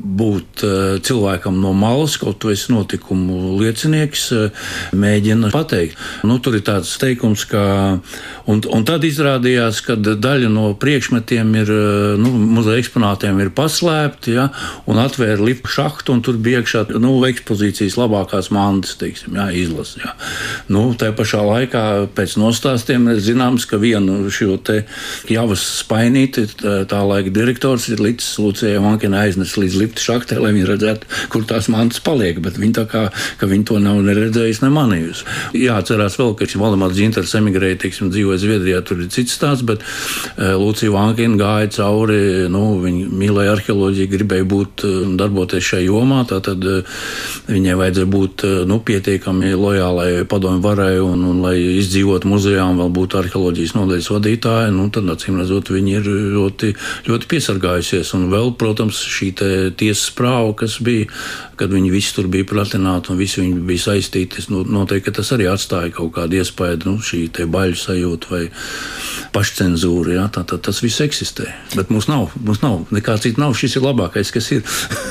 būt 0.00 0.62
eh, 0.64 0.98
cilvēkam 1.04 1.58
no 1.60 1.72
malas, 1.76 2.16
kaut 2.20 2.40
tu 2.42 2.50
esi 2.52 2.72
notikumu 2.72 3.56
liecinieks, 3.60 4.24
eh, 4.36 4.66
mēģina 4.96 5.50
pateikt. 5.52 5.98
Nu, 6.26 6.38
tur 6.42 6.56
ir 6.58 6.64
tāds 6.66 6.92
teikums, 7.00 7.44
ka, 7.50 7.62
un, 8.50 8.62
un 8.64 8.86
tad 8.88 9.04
izrādījās, 9.06 9.82
ka 9.84 9.96
daļa 10.00 10.50
no 10.52 10.70
priekšmetiem 10.80 11.52
ir, 11.62 11.72
eh, 11.74 12.20
nu, 12.20 12.32
muzeja 12.56 12.80
eksponātiem 12.82 13.42
ir 13.44 13.52
paslēpti, 13.56 14.36
ja, 14.38 14.48
un 14.90 15.00
atvēra 15.02 15.40
lipu 15.44 15.70
šahtu, 15.70 16.16
un 16.16 16.24
tur 16.24 16.40
bija 16.40 16.62
iekšā, 16.62 16.86
nu, 17.00 17.14
ekspozīcijas 17.28 17.98
labākās 18.00 18.50
mantas, 18.54 18.96
teiksim, 19.00 19.36
jā, 19.36 19.50
izlas, 19.66 19.94
jā. 20.00 20.14
Nu, 20.72 20.88
tā 20.98 21.12
pašā 21.16 21.42
laikā 21.44 21.84
pēc 22.16 22.38
nostāstiem 22.40 23.10
zināms, 23.20 23.68
ka 23.68 23.80
vienu 23.80 24.22
šo 24.32 24.56
te 24.64 24.82
javas 25.30 25.62
spainīti, 25.82 26.46
tā, 26.60 26.80
tā 26.88 27.04
laika 27.06 27.32
direktors 27.34 27.90
ir 27.92 28.02
līdz 28.02 28.32
Lucijai 28.40 28.80
Vankina 28.82 29.24
aiznes 29.26 29.56
līdz 29.60 29.76
lipu 29.80 29.89
šaktē, 29.98 30.38
lai 30.38 30.52
viņi 30.54 30.68
redzētu, 30.68 31.10
kur 31.32 31.46
tās 31.48 31.70
mantas 31.72 32.02
paliek. 32.04 32.38
Bet 32.44 32.60
viņi 32.60 32.76
tā 32.78 32.86
kā 32.90 33.02
viņi 33.40 33.66
to 33.66 33.78
nav 33.82 34.00
neredzējuši, 34.06 34.64
ne 34.64 34.70
manījusi. 34.74 35.26
Jāatcerās 35.58 36.18
vēl, 36.20 36.34
ka 36.38 36.48
šis 36.48 36.60
Valdemārs 36.60 36.94
Dzintars 36.94 37.34
emigrēja, 37.40 37.80
teiksim, 37.84 38.10
dzīvoja 38.14 38.40
Zviedrijā, 38.42 38.82
tur 38.86 39.02
ir 39.02 39.10
cits 39.12 39.34
stāsts, 39.38 39.66
bet 39.66 39.82
uh, 39.82 40.54
Lūcija 40.60 40.92
Vankina 40.94 41.38
gāja 41.40 41.70
cauri, 41.80 42.48
nu, 42.52 42.64
viņa 42.84 43.10
mīlēja 43.20 43.56
arheoloģiju, 43.56 44.12
gribēja 44.14 44.48
būt 44.50 44.84
un 44.86 45.14
uh, 45.14 45.18
darboties 45.20 45.66
šajā 45.72 45.86
jomā, 45.88 46.22
tātad 46.30 46.64
uh, 46.66 47.02
viņai 47.50 47.78
vajadzēja 47.80 48.10
būt 48.10 48.46
nu, 48.70 48.80
pietiekami 48.86 49.52
lojālai 49.56 50.08
padomju 50.30 50.62
varai 50.64 50.94
un, 51.02 51.24
un 51.26 51.42
lai 51.44 51.56
izdzīvotu 51.80 52.28
muzejā 52.30 52.64
un 52.70 52.80
vēl 52.80 52.92
būtu 52.94 53.20
arheoloģijas 53.20 53.74
nodaļas 53.76 54.10
vadītāja, 54.14 54.70
nu, 54.74 54.88
tad 54.94 55.08
acīm 55.12 55.40
redzot, 55.40 55.72
viņi 55.74 55.96
ir 55.98 56.10
ļoti, 56.36 56.72
ļoti 57.08 57.30
piesargājusies. 57.30 58.12
Un 58.18 58.28
vēl, 58.32 58.52
protams, 58.60 59.00
šī 59.10 59.30
tie 59.40 59.52
tiesas 59.80 60.10
prāva, 60.16 60.52
kas 60.62 60.78
bija, 60.84 61.08
kad 61.60 61.72
viņi 61.72 61.92
visi 61.92 62.14
tur 62.16 62.28
bija 62.32 62.46
pratināti 62.48 63.12
un 63.12 63.20
visi 63.20 63.42
viņi 63.42 63.64
bija 63.68 63.86
saistīti. 63.88 64.46
Nu, 64.52 64.62
noteikti 64.64 65.14
tas 65.16 65.32
arī 65.36 65.48
atstāja 65.50 65.92
kaut 65.96 66.14
kādu 66.16 66.40
iespēju, 66.40 66.82
nu, 66.86 66.96
šī 67.04 67.26
baļu 67.50 67.78
sajūta 67.80 68.32
vai 68.32 68.44
pašcensūra. 69.34 70.16
Ja? 70.18 70.26
Tā, 70.32 70.44
tā, 70.48 70.60
tas 70.62 70.80
viss 70.84 71.02
eksistē. 71.04 71.48
Bet 71.76 71.92
mums 71.92 72.08
nav, 72.10 72.34
mums 72.40 72.62
nav 72.64 72.86
nekā 72.94 73.18
cita 73.22 73.42
nav. 73.42 73.56
Šis 73.58 73.76
ir 73.76 73.86
labākais, 73.86 74.32
kas 74.32 74.50
ir. 74.56 74.62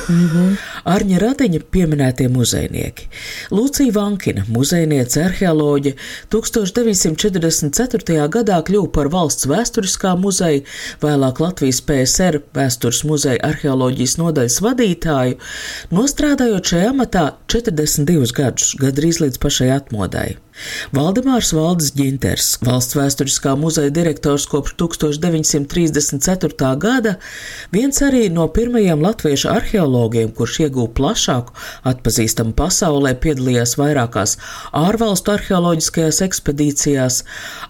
mm 0.08 0.28
-hmm. 0.28 0.56
Arņa 0.84 1.18
Radiņa 1.20 1.60
pieminētie 1.70 2.28
muzejnieki. 2.32 3.08
Lūcija 3.52 3.92
Vankina, 3.94 4.44
muzejniece 4.48 5.24
arheoloģe, 5.24 5.94
1944. 6.32 8.28
gadā 8.28 8.62
kļuva 8.64 8.88
par 8.94 9.10
valsts 9.12 9.46
vēsturiskā 9.50 10.16
muzeja, 10.16 10.62
vēlāk 11.02 11.40
Latvijas 11.40 11.80
PSR 11.80 12.40
vēstures 12.56 13.04
muzeja 13.04 13.40
arheoloģijas 13.50 14.16
nodaļas 14.20 14.59
vadītāju, 14.64 15.38
nostrādājot 15.94 16.72
šajā 16.72 16.92
amatā 16.92 17.24
42 17.52 18.36
gadus, 18.36 18.74
gadrīz 18.80 19.20
līdz 19.24 19.40
pašai 19.42 19.70
atmodai. 19.76 20.28
Valdemārs 20.96 21.52
Valdis 21.56 21.92
Ģinters, 21.96 22.48
valsts 22.66 22.96
vēsturiskā 22.98 23.54
muzeja 23.58 23.92
direktors 23.94 24.46
kopš 24.50 24.74
1934. 24.80 26.70
gada, 26.80 27.16
viens 27.74 28.00
arī 28.04 28.28
no 28.32 28.46
pirmajiem 28.50 29.02
latviešu 29.04 29.48
arheologiem, 29.52 30.32
kurš 30.36 30.60
ieguva 30.66 30.90
plašāku 30.98 31.50
atpazīstamu 31.90 32.52
pasaulē, 32.58 33.10
piedalījās 33.22 33.76
vairākās 33.80 34.36
ārvalstu 34.76 35.28
arheoloģiskajās 35.36 36.18
ekspedīcijās, 36.26 37.14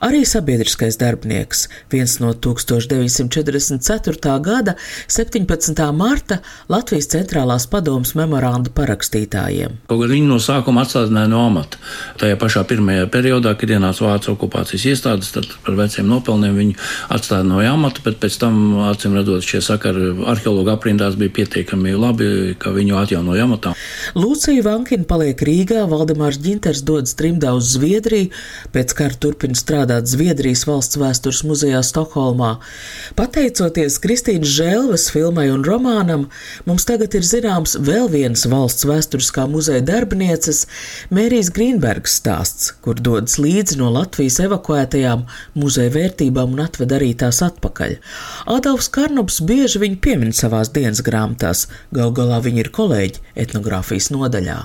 arī 0.06 0.20
sabiedriskais 0.28 0.94
darbinieks, 1.00 1.58
viens 1.92 2.12
no 2.22 2.30
1944. 2.34 4.36
gada 4.44 4.72
17. 5.08 5.92
marta 5.96 6.36
Latvijas 6.72 7.10
centrālās 7.12 7.64
padomas 7.70 8.14
memoranda 8.18 8.70
parakstītājiem. 8.74 9.70
Kaut 9.90 10.00
gan 10.04 10.14
viņi 10.14 10.28
no 10.30 10.38
sākuma 10.42 10.84
atstādināja 10.84 11.28
no 11.30 11.40
amata. 11.48 11.76
Tajā 12.20 12.36
pašā 12.40 12.60
pirmajā 12.80 13.08
periodā, 13.12 13.52
kad 13.58 13.70
ienāca 13.70 14.06
Vācijas 14.06 14.32
okupācijas 14.32 14.84
iestādes, 14.88 15.30
tad 15.34 15.46
par 15.64 15.76
veciem 15.76 16.08
nopelniem 16.08 16.56
viņu 16.56 16.76
atstāja 17.12 17.44
no 17.44 17.60
amata, 17.60 18.00
bet 18.04 18.16
pēc 18.22 18.38
tam, 18.40 18.56
acīm 18.88 19.16
redzot, 19.18 19.44
šie 19.44 19.60
sakari 19.60 20.14
arheologu 20.30 20.72
aprindās 20.72 21.18
bija 21.20 21.32
pietiekami 21.40 21.92
labi, 21.92 22.54
ka 22.58 22.72
viņu 22.72 22.96
atjaunoja 23.02 23.44
amatā. 23.44 23.74
Lūcija 24.16 24.64
Vankina 24.64 25.04
paliek 25.04 25.36
Rīgā, 25.44 25.84
Valdemārs 25.90 26.40
Ģinters 26.40 26.82
dodas 26.86 27.16
trimdā 27.18 27.52
uz 27.56 27.74
Zviedriju, 27.74 28.30
pēc 28.72 28.94
kara 28.96 29.20
turpina 29.20 29.58
strādāt 29.58 30.08
Zviedrijas 30.08 30.64
valsts 30.68 30.98
vēstures 31.00 31.42
muzejā 31.44 31.82
Stokholmā. 31.84 32.56
Pateicoties 33.18 34.00
Kristīnas 34.00 34.50
Žēlves 34.56 35.10
filmai 35.12 35.50
un 35.52 35.66
romānam, 35.66 36.28
mums 36.64 36.88
tagad 36.88 37.14
ir 37.18 37.26
zināms 37.26 37.76
vēl 37.76 38.08
viens 38.12 38.46
valsts 38.48 38.88
vēsturiskā 38.88 39.46
muzeja 39.50 39.84
darbinieces 39.84 40.64
Mērijas 41.12 41.52
Grīnbergs 41.54 42.20
stāsts 42.20 42.59
stāsts, 42.60 42.76
kur 42.82 43.00
dodas 43.00 43.38
līdzi 43.38 43.78
no 43.78 43.90
Latvijas 43.90 44.40
evakuētajām 44.44 45.24
muzeja 45.54 45.90
vērtībām 45.94 46.52
un 46.54 46.60
atved 46.64 46.92
arī 46.92 47.14
tās 47.14 47.40
atpakaļ. 47.42 47.96
Adolfs 48.46 48.90
Karnubs 48.90 49.40
bieži 49.40 49.80
viņu 49.80 50.00
piemin 50.00 50.32
savās 50.32 50.70
dienas 50.70 51.02
grāmatās, 51.02 51.68
gal 51.92 52.12
galā 52.12 52.40
viņi 52.40 52.60
ir 52.64 52.70
kolēģi 52.70 53.20
etnogrāfijas 53.36 54.10
nodaļā. 54.12 54.58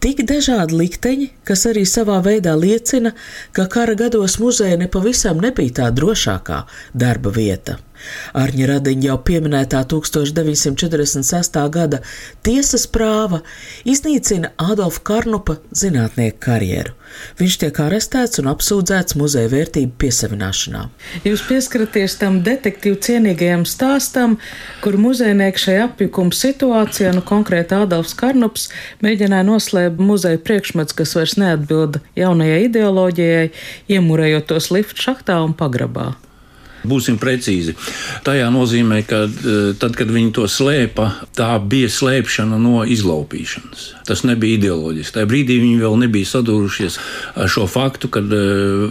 Tik 0.00 0.24
dažādi 0.26 0.74
likteņi, 0.74 1.30
kas 1.44 1.66
arī 1.66 1.84
savā 1.86 2.20
veidā 2.22 2.54
liecina, 2.56 3.12
ka 3.52 3.66
kara 3.66 3.94
gados 3.94 4.38
muzeja 4.38 4.76
nepavisam 4.76 5.40
nebija 5.40 5.82
tā 5.82 5.90
drošākā 5.94 6.64
darba 6.94 7.30
vieta. 7.30 7.78
Arņa 8.34 8.66
Radiņa 8.66 9.06
jau 9.06 9.18
pieminētā 9.22 9.84
1946. 9.86 11.58
gada 11.70 12.00
tiesas 12.42 12.88
prāva 12.90 13.42
iznīcina 13.86 14.50
Adolfa 14.58 15.04
Karnupa 15.06 15.60
zinātnieku 15.70 16.42
karjeru. 16.42 16.96
Viņš 17.38 17.58
tiek 17.62 17.80
arestēts 17.84 18.40
un 18.42 18.50
apsūdzēts 18.52 19.16
muzeja 19.20 19.50
vērtību 19.52 19.94
piesavināšanā. 20.02 20.86
Jūs 21.26 21.44
pieskaraties 21.48 22.16
tam 22.20 22.40
detektīvu 22.46 22.98
cienīgajam 23.06 23.66
stāstam, 23.68 24.38
kur 24.84 24.98
muzejnieks 25.00 25.68
šajā 25.68 25.86
apjukuma 25.90 26.36
situācijā, 26.36 27.14
nu 27.16 27.24
konkrēti 27.26 27.78
Adolfs 27.78 28.16
Karnups, 28.18 28.68
mēģināja 29.04 29.48
noslēpt 29.48 30.02
muzeja 30.02 30.40
priekšmets, 30.42 30.96
kas 30.96 31.16
vairs 31.18 31.38
neatbilda 31.40 32.02
jaunajai 32.18 32.66
ideoloģijai, 32.68 33.48
iemurējot 33.92 34.50
tos 34.52 34.72
liftu 34.74 35.08
šahtā 35.08 35.40
un 35.44 35.56
pagrabā. 35.56 36.12
Būsim 36.88 37.18
precīzi. 37.22 37.76
Tajā 38.26 38.48
nozīmē, 38.50 39.02
ka 39.06 39.24
e, 39.26 39.56
tad, 39.78 39.94
kad 39.98 40.10
viņi 40.10 40.32
to 40.34 40.48
slēpa, 40.50 41.08
tā 41.36 41.50
bija 41.62 41.90
slēpšana 41.92 42.58
no 42.58 42.82
izlaupīšanas. 42.82 43.84
Tas 44.08 44.24
nebija 44.26 44.58
ideoloģiski. 44.58 45.14
Tajā 45.14 45.28
brīdī 45.30 45.60
viņi 45.62 45.78
vēl 45.82 45.94
nebija 46.02 46.30
sadūrušies 46.32 46.98
ar 47.38 47.50
šo 47.52 47.68
faktu, 47.70 48.10
kad 48.12 48.26
e, 48.34 48.40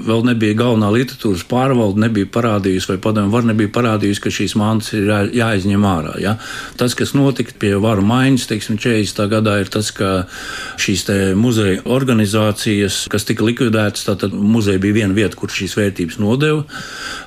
vēl 0.07 0.23
nebija 0.29 0.55
galvenā 0.61 0.91
literatūras 0.95 1.43
pārvalde, 1.51 1.99
nebija 2.05 2.29
parādījusi, 2.31 2.93
vai 2.93 2.99
padomju 3.03 3.35
var 3.35 3.49
nebija 3.49 3.73
parādījusi, 3.75 4.23
ka 4.23 4.33
šīs 4.37 4.55
mantas 4.59 4.93
ir 4.95 5.11
jā, 5.11 5.19
jāizņem 5.41 5.87
ārā. 5.91 6.15
Ja? 6.23 6.37
Tas, 6.79 6.95
kas 6.97 7.11
notika 7.17 7.57
pie 7.59 7.73
varu 7.81 8.05
maiņas, 8.07 8.47
teiksim, 8.53 8.79
40. 8.79 9.27
gadā, 9.35 9.57
ir 9.65 9.73
tas, 9.73 9.91
ka 9.95 10.13
šīs 10.79 11.03
muzeja 11.35 11.83
organizācijas, 11.91 13.03
kas 13.11 13.27
tika 13.27 13.45
likvidētas, 13.47 14.07
tātad 14.07 14.31
muzeja 14.31 14.79
bija 14.81 15.01
viena 15.01 15.17
vieta, 15.17 15.35
kur 15.35 15.51
šīs 15.51 15.75
vērtības 15.75 16.21
nodeva. 16.23 16.63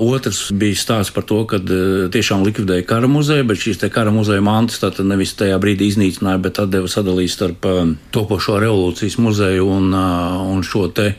Otrs 0.02 0.53
bija 0.58 0.78
stāsts 0.78 1.14
par 1.14 1.26
to, 1.28 1.40
ka 1.48 1.58
e, 1.58 1.80
tiešām 2.14 2.44
likvidēja 2.46 2.86
kara 2.88 3.10
muzeju, 3.10 3.46
bet 3.48 3.60
šīs 3.60 3.82
kara 3.92 4.12
muzeja 4.14 4.44
mantas 4.44 4.80
tātad 4.82 5.08
nevis 5.08 5.34
tajā 5.38 5.58
brīdī 5.62 5.90
iznīcināja, 5.92 6.42
bet 6.44 6.60
atdeva 6.62 6.90
sadalīt 6.90 7.32
starp 7.32 7.68
e, 7.68 7.74
topošo 8.14 8.58
revolūcijas 8.62 9.18
muzeju 9.22 9.68
un, 9.76 9.90
e, 9.94 10.06
un 10.54 10.64
šo 10.66 10.88
te 10.94 11.12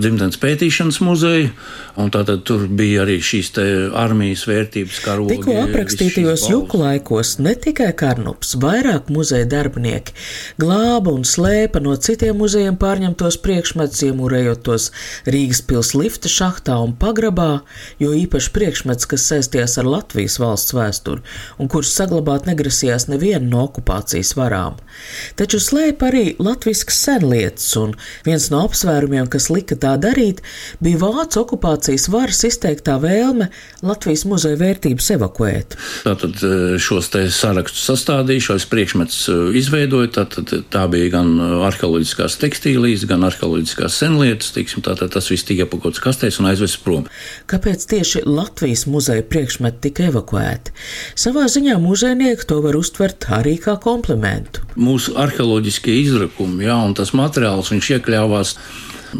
dzimtenes 0.00 0.38
pētīšanas 0.42 1.00
muzeju. 1.04 1.50
Tātad 1.96 2.42
tur 2.48 2.66
bija 2.68 3.04
arī 3.06 3.16
šīs 3.24 3.52
armijas 3.96 4.44
vērtības 4.48 4.98
karogi. 5.04 5.36
Tikko 5.36 5.54
aprakstītajos 5.62 6.46
juku 6.50 6.80
laikos 6.82 7.36
ne 7.40 7.54
tikai 7.56 7.88
Karnups, 7.96 8.54
vairāk 8.60 9.08
muzeja 9.12 9.48
darbinieki 9.48 10.12
glāba 10.60 11.14
un 11.14 11.24
slēpa 11.26 11.80
no 11.84 11.94
citiem 11.96 12.36
muzejiem 12.40 12.76
pārņemtos 12.80 13.38
priekšmetus, 13.44 14.02
iemūrējot 14.10 14.64
tos 14.66 14.90
Rīgas 15.28 15.62
pils 15.66 15.94
lifta 15.96 16.30
šahtā 16.32 16.76
un 16.84 16.92
pagrabā, 17.00 17.62
jo 18.02 18.12
īpaši 18.16 18.52
priekšmets, 18.56 19.08
kas 19.08 19.26
saistījās 19.30 19.78
ar 19.80 19.88
Latvijas 19.88 20.36
valsts 20.42 20.76
vēsturi 20.76 21.24
un 21.62 21.70
kurus 21.72 21.94
saglabāt 21.96 22.48
negrasījās 22.48 23.08
neviena 23.08 23.44
no 23.46 23.64
okupācijas 23.66 24.34
varām. 24.38 24.76
Taču 25.40 25.60
slēpa 25.62 26.10
arī 26.10 26.26
latviskas 26.42 27.00
senlietas, 27.06 27.68
un 27.80 27.96
viens 28.26 28.50
no 28.52 28.62
apsvērumiem, 28.66 29.30
kas 29.32 29.48
lika 29.52 29.78
tā 29.86 29.94
darīt, 30.02 30.42
bija 30.82 31.00
vācu 31.00 31.42
okupācijas 31.44 32.08
varas 32.12 32.42
izteiktā 32.48 32.98
vēlme 33.02 33.48
Latvijas 33.86 34.24
muzeja 34.28 34.58
vērtības 34.60 35.10
evakuēt. 35.16 35.76
Tātad 36.06 36.42
e, 36.42 36.52
šos 36.82 37.10
te 37.12 37.26
sarakstus 37.32 37.86
sastādīju, 37.90 38.46
šos 38.50 38.66
priekšmetus 38.72 39.20
e, 39.30 39.36
izveidoju. 39.60 40.12
Tātad 40.16 40.52
tā 40.72 40.84
bija 40.92 41.12
gan 41.18 41.34
arheoloģiskās 41.68 42.38
tekstīlijas, 42.42 43.06
gan 43.10 43.26
arheoloģiskās 43.28 44.00
senlietas. 44.02 44.52
Tiksim, 44.56 44.82
tātad 44.86 45.12
tas 45.14 45.30
viss 45.30 45.46
tika 45.46 45.66
iepakots 45.66 46.02
kastēs 46.02 46.40
un 46.40 46.50
aizvests 46.50 46.80
prom. 46.82 47.06
Kāpēc 47.50 47.86
tieši 47.90 48.24
Latvijas 48.26 48.86
muzeja 48.90 49.24
priekšmeti 49.26 49.82
tika 49.88 50.08
evakuēti? 50.10 50.74
Savā 51.18 51.46
ziņā 51.52 51.78
muzejnieki 51.82 52.48
to 52.50 52.60
var 52.64 52.78
uztvert 52.78 53.28
arī 53.36 53.56
kā 53.62 53.76
komplimentu. 53.82 54.64
Mūsu 54.76 55.14
arheoloģiskie 55.20 55.94
izrakumi, 56.02 56.66
jā, 56.66 56.76
un 56.88 56.96
tas 56.98 57.14
materiāls, 57.16 57.72
viņš 57.72 57.94
iekļāvās 57.96 58.56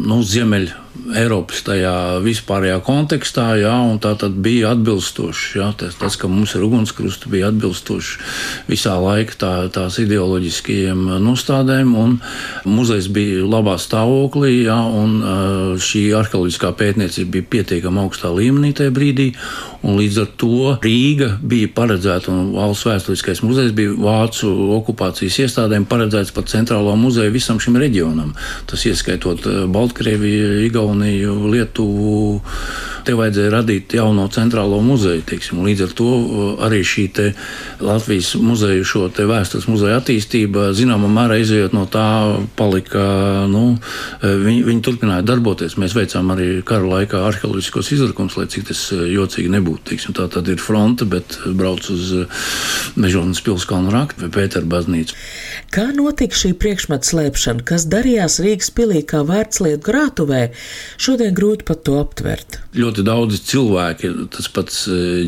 nu, 0.04 0.20
Ziemeļ 0.22 0.68
Eiropas 1.16 1.60
tajā 1.66 1.92
vispārējā 2.24 2.78
kontekstā, 2.86 3.46
jā, 3.60 3.74
un 3.86 4.00
tā 4.02 4.12
tad 4.18 4.34
bija 4.42 4.72
atbilstoši. 4.74 5.58
Jā, 5.60 5.68
tas, 5.78 5.94
tas, 6.00 6.16
ka 6.18 6.28
mums 6.30 6.54
ir 6.56 6.64
ugunskrusti, 6.66 7.30
bija 7.30 7.50
atbilstoši 7.52 8.18
visā 8.70 8.96
laikā 9.00 9.36
tā, 9.40 9.52
tās 9.74 9.98
ideoloģiskajiem 10.02 11.04
nostādēm, 11.22 11.92
un 11.98 12.16
muzejs 12.66 13.10
bija 13.14 13.44
labā 13.46 13.76
stāvoklī, 13.82 14.64
jā, 14.66 14.78
un 14.78 15.76
šī 15.82 16.08
arheoloģiskā 16.18 16.72
pētniecība 16.80 17.36
bija 17.36 17.50
pietiekami 17.56 18.02
augstā 18.02 18.32
līmenī 18.34 18.72
tajā 18.76 18.94
brīdī, 18.96 19.28
un 19.86 20.00
līdz 20.00 20.20
ar 20.24 20.32
to 20.40 20.74
Rīga 20.82 21.36
bija 21.42 21.70
paredzēta, 21.76 22.32
un 22.32 22.52
valsts 22.56 22.88
vēsturiskais 22.88 23.44
muzejs 23.46 23.74
bija 23.76 23.94
Vācu 23.96 24.50
okupācijas 24.80 25.38
iestādēm 25.44 25.86
paredzēts 25.88 26.34
par 26.34 26.46
centrālo 26.50 26.94
muzeju 26.98 27.32
visam 27.34 27.60
šim 27.62 27.78
reģionam. 27.80 28.34
Tas 28.66 28.82
ieskaitot 28.88 29.46
Baltkrieviju, 29.72 30.66
Igauniju. 30.66 30.85
Igauniju, 30.86 31.48
Lietuvu. 31.50 32.40
Te 33.06 33.14
vajadzēja 33.14 33.50
radīt 33.52 33.94
jauno 33.94 34.24
centrālo 34.34 34.80
muzeju. 34.82 35.22
Teiksim. 35.26 35.60
Līdz 35.62 35.84
ar 35.84 35.92
to 35.94 36.06
arī 36.66 36.80
šī 36.82 37.04
Latvijas 37.78 38.32
muzeja, 38.42 38.82
šo 38.86 39.06
vēstures 39.10 39.68
muzeja 39.70 40.00
attīstība, 40.00 40.72
zināmā 40.74 41.06
mērā 41.10 41.38
izējot 41.38 41.74
no 41.74 41.84
tā, 41.86 42.06
palika. 42.58 43.04
Nu, 43.50 43.76
uh, 43.76 44.24
viņi, 44.26 44.64
viņi 44.66 44.82
turpināja 44.82 45.26
darboties. 45.26 45.76
Mēs 45.78 45.94
veicām 45.94 46.32
arī 46.34 46.48
kara 46.66 46.86
laikā 46.86 47.22
arheoloģiskos 47.28 47.92
izrakumus, 47.94 48.38
lai 48.40 48.48
cik 48.50 48.66
tas 48.72 48.82
uh, 48.94 49.04
jocīgi 49.10 49.52
nebūtu. 49.54 49.84
Teiksim. 49.92 50.16
Tā 50.18 50.26
tad 50.32 50.50
ir 50.50 50.62
fronte, 50.62 51.06
bet 51.06 51.38
brauc 51.46 51.86
uz 51.94 52.10
Mežonas 52.98 53.42
pilskalnu 53.46 53.94
raktu 53.94 54.26
vai 54.26 54.32
Pētera 54.34 54.66
baznīcu. 54.66 55.14
Kā 55.74 55.88
notika 55.94 56.34
šī 56.34 56.52
priekšmeta 56.58 57.06
slēpšana, 57.06 57.62
kas 57.66 57.86
darījās 57.90 58.40
Rīgas 58.42 58.74
pilī 58.74 59.06
kā 59.06 59.22
vērtslietu 59.26 59.86
grātuvē? 59.86 60.42
Šodien 61.00 61.34
grūti 61.36 61.66
pat 61.68 61.84
to 61.86 61.98
aptvert. 62.00 62.60
Ļoti 62.76 63.04
daudzi 63.06 63.40
cilvēki, 63.50 64.12
tas 64.34 64.48
pats 64.52 64.82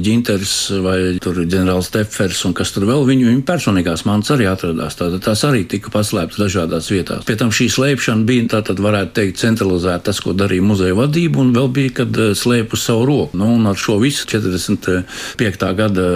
Ģinters 0.04 0.54
vai 0.84 0.98
ģenerālis 1.18 1.90
Tefers 1.94 2.44
un 2.48 2.54
kas 2.56 2.72
tur 2.74 2.87
vēl, 2.88 3.04
viņu, 3.08 3.28
viņu 3.30 3.44
personīgās 3.48 4.04
mantas 4.08 4.34
arī 4.34 4.48
atradās. 4.50 4.98
Tātad 4.98 5.24
tās 5.24 5.44
arī 5.48 5.64
tika 5.68 5.92
paslēptas 5.94 6.40
dažādās 6.42 6.90
vietās. 6.92 7.24
Pie 7.28 7.38
tam 7.40 7.52
šī 7.54 7.68
slēpšana 7.72 8.26
bija, 8.28 8.48
tātad 8.56 8.82
varētu 8.82 9.14
teikt, 9.20 9.40
centralizēta 9.40 10.08
tas, 10.08 10.20
ko 10.24 10.34
darīja 10.37 10.64
muzeja 10.64 10.96
vadība, 10.96 11.42
un 11.42 11.52
vēl 11.56 11.70
bija, 11.74 11.94
kad 12.00 12.20
slēpu 12.38 12.78
savu 12.80 13.06
roku. 13.08 13.38
Nu, 13.38 13.50
un 13.56 13.68
ar 13.68 13.78
šo 13.78 13.98
visu 14.02 14.26
45. 14.30 15.70
gada 15.78 16.06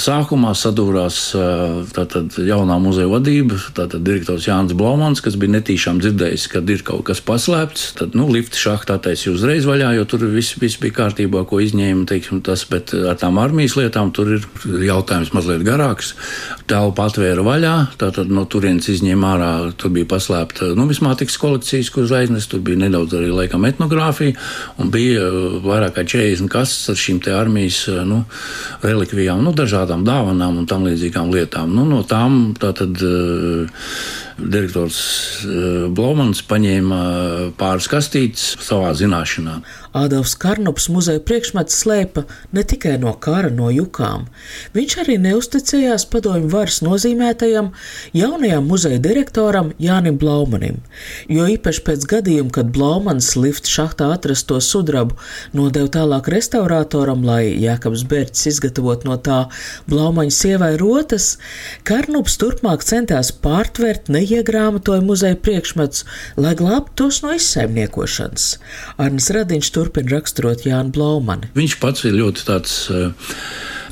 sākumā 0.00 0.54
sadūrās 0.58 1.20
tātad 1.96 2.38
jaunā 2.42 2.78
muzeja 2.82 3.10
vadība, 3.12 3.58
tātad 3.76 4.04
direktors 4.06 4.48
Jānis 4.48 4.76
Blaumans, 4.78 5.22
kas 5.24 5.38
bija 5.40 5.58
netīšām 5.58 6.02
dzirdējis, 6.02 6.48
kad 6.52 6.70
ir 6.72 6.84
kaut 6.86 7.06
kas 7.08 7.22
paslēpts. 7.24 7.92
Tad, 7.98 8.16
nu, 8.18 8.28
lifta 8.32 8.58
šahtā 8.68 8.98
taisīja 9.02 9.34
uzreiz 9.36 9.66
vaļā, 9.68 9.92
jo 9.96 10.04
tur 10.08 10.26
viss, 10.32 10.56
viss 10.60 10.78
bija 10.80 10.96
kārtībā, 11.00 11.44
ko 11.48 11.60
izņēma, 11.64 12.04
teiksim, 12.08 12.42
tas, 12.44 12.64
bet 12.68 12.92
ar 12.96 13.16
tām 13.20 13.40
armijas 13.40 13.76
lietām 13.78 14.12
tur 14.14 14.34
ir 14.36 14.46
jautājums 14.84 15.32
mazliet 15.36 15.64
garāks. 15.66 16.14
Telpa 16.68 17.08
atvēra 17.08 17.44
vaļā, 17.46 17.74
tātad 18.00 18.32
no 18.32 18.44
turienes 18.50 18.90
izņēma 18.92 19.32
ārā, 19.34 19.50
tur 19.80 19.92
bija 19.94 20.08
paslēpta 20.10 20.72
numismātikas 20.78 21.38
kolekcijas, 21.40 21.92
kuras 21.94 22.14
aiznes, 22.20 22.48
tur 22.50 22.62
bija 22.64 22.82
nedaudz 22.84 23.16
arī 23.18 23.32
laikam 23.32 23.64
etnogrāfija, 23.68 24.36
un 24.82 24.92
bija 24.94 25.24
uh, 25.24 25.58
vairāk 25.64 25.96
kā 25.98 26.06
40 26.16 26.52
kastes 26.52 26.92
ar 26.92 27.00
šīm 27.00 27.22
te 27.24 27.34
armijas, 27.36 27.82
uh, 27.92 28.04
nu, 28.08 28.22
relikvijām, 28.84 29.42
nu, 29.44 29.54
dažādām 29.56 30.04
dāvanām 30.08 30.60
un 30.62 30.68
tam 30.70 30.86
līdzīgām 30.88 31.32
lietām. 31.34 31.72
Nu, 31.74 31.86
no 31.88 32.04
tām 32.08 32.52
tātad 32.60 33.04
uh, 33.04 33.86
direktors 34.38 34.98
Blomans 35.94 36.40
paņēma 36.46 37.00
pāris 37.58 37.88
kastītes 37.90 38.54
savā 38.64 38.94
zināšanā. 38.98 39.58
Ādams 39.96 40.34
Karnops 40.40 40.88
muzeja 40.92 41.20
priekšmets 41.24 41.76
slēpa 41.82 42.24
ne 42.52 42.64
tikai 42.64 42.96
no 43.00 43.14
kara, 43.16 43.48
no 43.54 43.70
jukām. 43.72 44.26
Viņš 44.74 44.96
arī 45.02 45.16
neusticējās 45.22 46.04
padomju 46.12 46.50
varas 46.52 46.80
nozīmētajam 46.84 47.70
jaunajam 48.16 48.68
muzeja 48.68 49.00
direktoram 49.02 49.72
Jānim 49.80 50.18
Blaumanim, 50.20 50.82
jo 51.32 51.46
īpaši 51.48 51.84
pēc 51.86 52.06
gadījuma, 52.12 52.52
kad 52.54 52.72
Blaumans 52.74 53.30
lifta 53.38 53.70
šahtā 53.70 54.10
atrasto 54.14 54.60
sudrabu 54.64 55.16
nodeva 55.56 55.88
tālāk 55.98 56.28
restauratoram, 56.34 57.24
lai 57.24 57.54
Jākabs 57.56 58.04
Bērķis 58.08 58.48
izgatavot 58.52 59.06
no 59.08 59.16
tā 59.16 59.40
Blaumaņa 59.88 60.34
sievai 60.34 60.74
rotas, 60.80 61.36
Karnops 61.88 62.36
turpmāk 62.40 62.84
centās 62.86 63.32
pārtvert 63.32 64.12
neiegrāmatoju 64.12 65.04
muzeja 65.06 65.38
priekšmetus, 65.40 66.04
lai 66.36 66.54
glābtu 66.58 66.96
tos 67.04 67.22
no 67.24 67.32
izsaimniekošanas. 67.36 68.48
Arnis 69.00 69.30
Radiņš 69.34 69.72
turpina 69.78 70.16
raksturot 70.16 70.66
Jānu 70.66 70.94
Blaumani. 70.94 71.52
Viņš 71.58 71.78
pats 71.82 72.06
ir 72.08 72.18
ļoti 72.18 72.46
tāds. 72.48 72.78
Uh, 72.90 73.34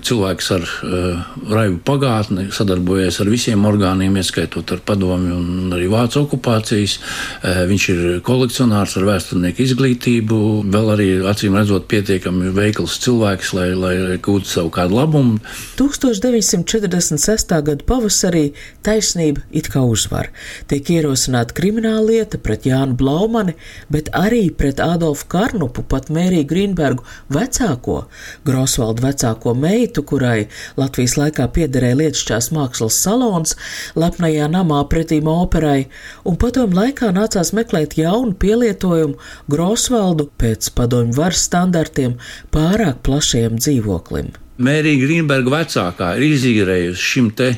cilvēks 0.06 0.50
ar 0.56 0.64
uh, 0.66 1.24
raibu 1.50 1.80
pagātni, 1.86 2.48
sadarbojies 2.54 3.20
ar 3.22 3.30
visiem 3.32 3.64
orgāniem, 3.68 4.16
ieskaitot 4.20 4.72
ar 4.76 4.82
padomi 4.86 5.32
un 5.34 5.74
arī 5.76 5.88
vācu 5.92 6.22
okupācijas. 6.22 6.96
Uh, 7.42 7.62
viņš 7.70 7.88
ir 7.94 8.02
kolekcionārs 8.26 8.96
ar 9.00 9.08
vēsturnieku 9.10 9.64
izglītību, 9.66 10.40
vēl 10.72 10.92
arī 10.94 11.08
acīm 11.30 11.58
redzot 11.58 11.88
pietiekami 11.90 12.52
veikls 12.56 12.98
cilvēks, 13.04 13.52
lai, 13.56 13.68
lai 13.76 13.94
gūtu 14.22 14.50
savu 14.50 14.72
kādu 14.74 14.98
labumu. 15.00 15.40
1946. 15.80 17.56
gada 17.66 17.86
pavasarī 17.86 18.46
taisnība 18.86 19.42
it 19.50 19.70
kā 19.72 19.82
uzvar. 19.86 20.30
Tiek 20.70 20.88
ierosināta 20.96 21.56
krimināla 21.56 22.04
lieta 22.06 22.40
pret 22.42 22.66
Jānu 22.68 22.96
Blaumani, 22.98 23.56
bet 23.92 24.10
arī 24.16 24.48
pret 24.54 24.80
Adolfu 24.82 25.28
Karnupu, 25.32 25.84
pat 25.86 26.10
Mēriju 26.12 26.46
Grīnbergu 26.50 27.06
vecāko, 27.32 28.04
Grosvaldu 28.46 29.06
vecāko 29.06 29.54
meitu, 29.58 29.95
vietu, 29.96 30.04
kurai 30.04 30.48
Latvijas 30.76 31.16
laikā 31.16 31.48
piederēja 31.52 31.96
Lietuvas 31.96 32.50
mākslas 32.52 32.96
salons, 33.02 33.56
lepnajā 33.96 34.48
namā 34.48 34.86
pretīm 34.88 35.26
operai, 35.26 35.88
un 36.24 36.36
padomu 36.36 36.76
laikā 36.76 37.12
nācās 37.12 37.52
meklēt 37.52 37.96
jaunu 37.96 38.34
pielietojumu 38.34 39.16
Grosvaldu 39.48 40.30
pēc 40.38 40.70
padomu 40.74 41.14
varas 41.16 41.46
standartiem 41.46 42.18
pārāk 42.52 43.02
plašajam 43.02 43.56
dzīvoklim. 43.58 44.34
Mērija 44.56 45.02
Grīnberga 45.02 45.52
vecākā 45.52 46.14
ir 46.16 46.30
izīrējusi 46.32 47.02
šim 47.02 47.30
te 47.36 47.56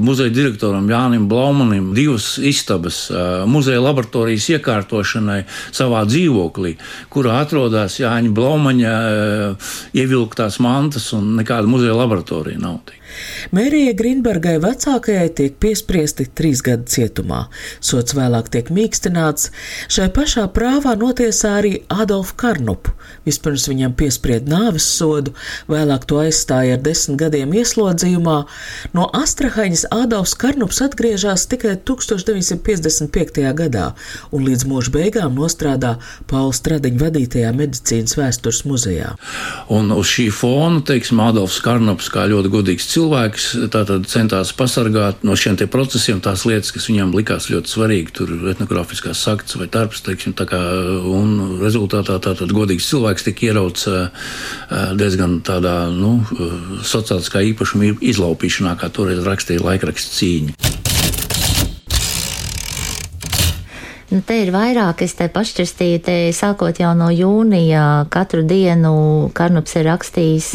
muzeja 0.00 0.32
direktoram 0.34 0.88
Jānim 0.90 1.26
Blaumanim 1.30 1.90
divas 1.96 2.32
istabas 2.38 3.02
muzeja 3.50 3.82
laboratorijas 3.84 4.48
iekārtošanai 4.56 5.42
savā 5.70 6.04
dzīvoklī, 6.08 6.76
kurā 7.12 7.40
atrodas 7.44 7.98
Jāņa 8.00 8.32
Blaumaņa 8.36 8.94
ievilktās 9.96 10.60
mantas 10.64 11.10
un 11.16 11.36
nekāda 11.40 11.70
muzeja 11.70 11.96
laboratorija 11.98 12.60
nav. 12.60 12.80
Tik. 12.88 12.99
Mērija 13.56 13.94
Grīnbergai 13.98 14.56
vecākajai 14.62 15.28
tiek 15.36 15.56
piespriesti 15.62 16.28
trīs 16.36 16.62
gadu 16.66 16.86
cietumā. 16.90 17.44
Sots 17.84 18.14
vēlāk 18.16 18.50
tiek 18.54 18.70
mīkstināts. 18.74 19.50
Šai 19.90 20.08
pašā 20.14 20.46
prāvā 20.54 20.96
notiesā 21.00 21.56
arī 21.60 21.72
Adolfu 21.90 22.36
Karnupu. 22.40 22.94
Vispirms 23.26 23.66
viņam 23.68 23.94
piesprieda 23.98 24.48
nāves 24.50 24.86
sodu, 24.86 25.34
vēlāk 25.70 26.06
to 26.08 26.20
aizstāja 26.22 26.76
ar 26.78 26.84
desmit 26.84 27.18
gadiem 27.20 27.52
ieslodzījumā. 27.58 28.36
No 28.96 29.08
Astrahaņas 29.16 29.86
Adolfs 29.94 30.36
Karnups 30.40 30.80
atgriežas 30.84 31.46
tikai 31.50 31.76
1955. 31.90 33.42
gadā 33.58 33.90
un 34.30 34.46
līdz 34.46 34.66
mūža 34.70 34.94
beigām 34.94 35.36
nostrādā 35.36 35.96
Paula 36.30 36.54
Stradiņa 36.56 37.02
vadītajā 37.02 37.52
medicīnas 37.56 38.16
vēstures 38.18 38.62
muzejā. 38.68 39.14
Un 39.72 39.92
uz 39.94 40.08
šī 40.10 40.30
fona, 40.34 40.80
teiksim, 40.86 41.20
Adolfs 41.24 41.60
Karnups 41.64 42.10
kā 42.12 42.26
ļoti 42.30 42.52
godīgs 42.52 42.88
cilvēks 42.90 42.99
cilvēks 43.00 43.46
centās 44.10 44.52
pasargāt 44.56 45.24
no 45.24 45.36
šiem 45.38 45.56
procesiem 45.70 46.20
tās 46.24 46.44
lietas, 46.48 46.72
kas 46.74 46.88
viņam 46.90 47.14
likās 47.16 47.48
ļoti 47.52 47.72
svarīgi. 47.72 48.14
Tur 48.16 48.32
etnogrāfiskās 48.52 49.22
saktas 49.24 49.56
vai 49.60 49.68
darbs, 49.72 50.02
teiksim, 50.04 50.34
kā, 50.36 50.60
un 51.08 51.60
rezultātā 51.62 52.18
tātad 52.22 52.52
godīgs 52.52 52.88
cilvēks 52.90 53.26
tika 53.28 53.48
ierauts 53.50 53.88
diezgan 55.00 55.40
tādā, 55.46 55.88
nu, 55.94 56.18
sociāliskā 56.84 57.42
īpašuma 57.52 57.94
izlaupīšanā, 58.12 58.76
kā 58.80 58.90
toreiz 58.92 59.24
rakstīja 59.26 59.64
laikraksts 59.64 60.20
cīņa. 60.20 60.56
Nu, 64.10 64.18
te 64.26 64.40
ir 64.42 64.50
vairāk, 64.50 65.04
es 65.06 65.14
te 65.14 65.28
pašķirstīju, 65.30 65.98
te 66.02 66.14
sākot 66.34 66.80
jau 66.82 66.90
no 66.98 67.12
jūnija, 67.14 68.08
katru 68.10 68.42
dienu 68.42 69.30
Karnups 69.38 69.76
ir 69.78 69.86
rakstījis 69.86 70.48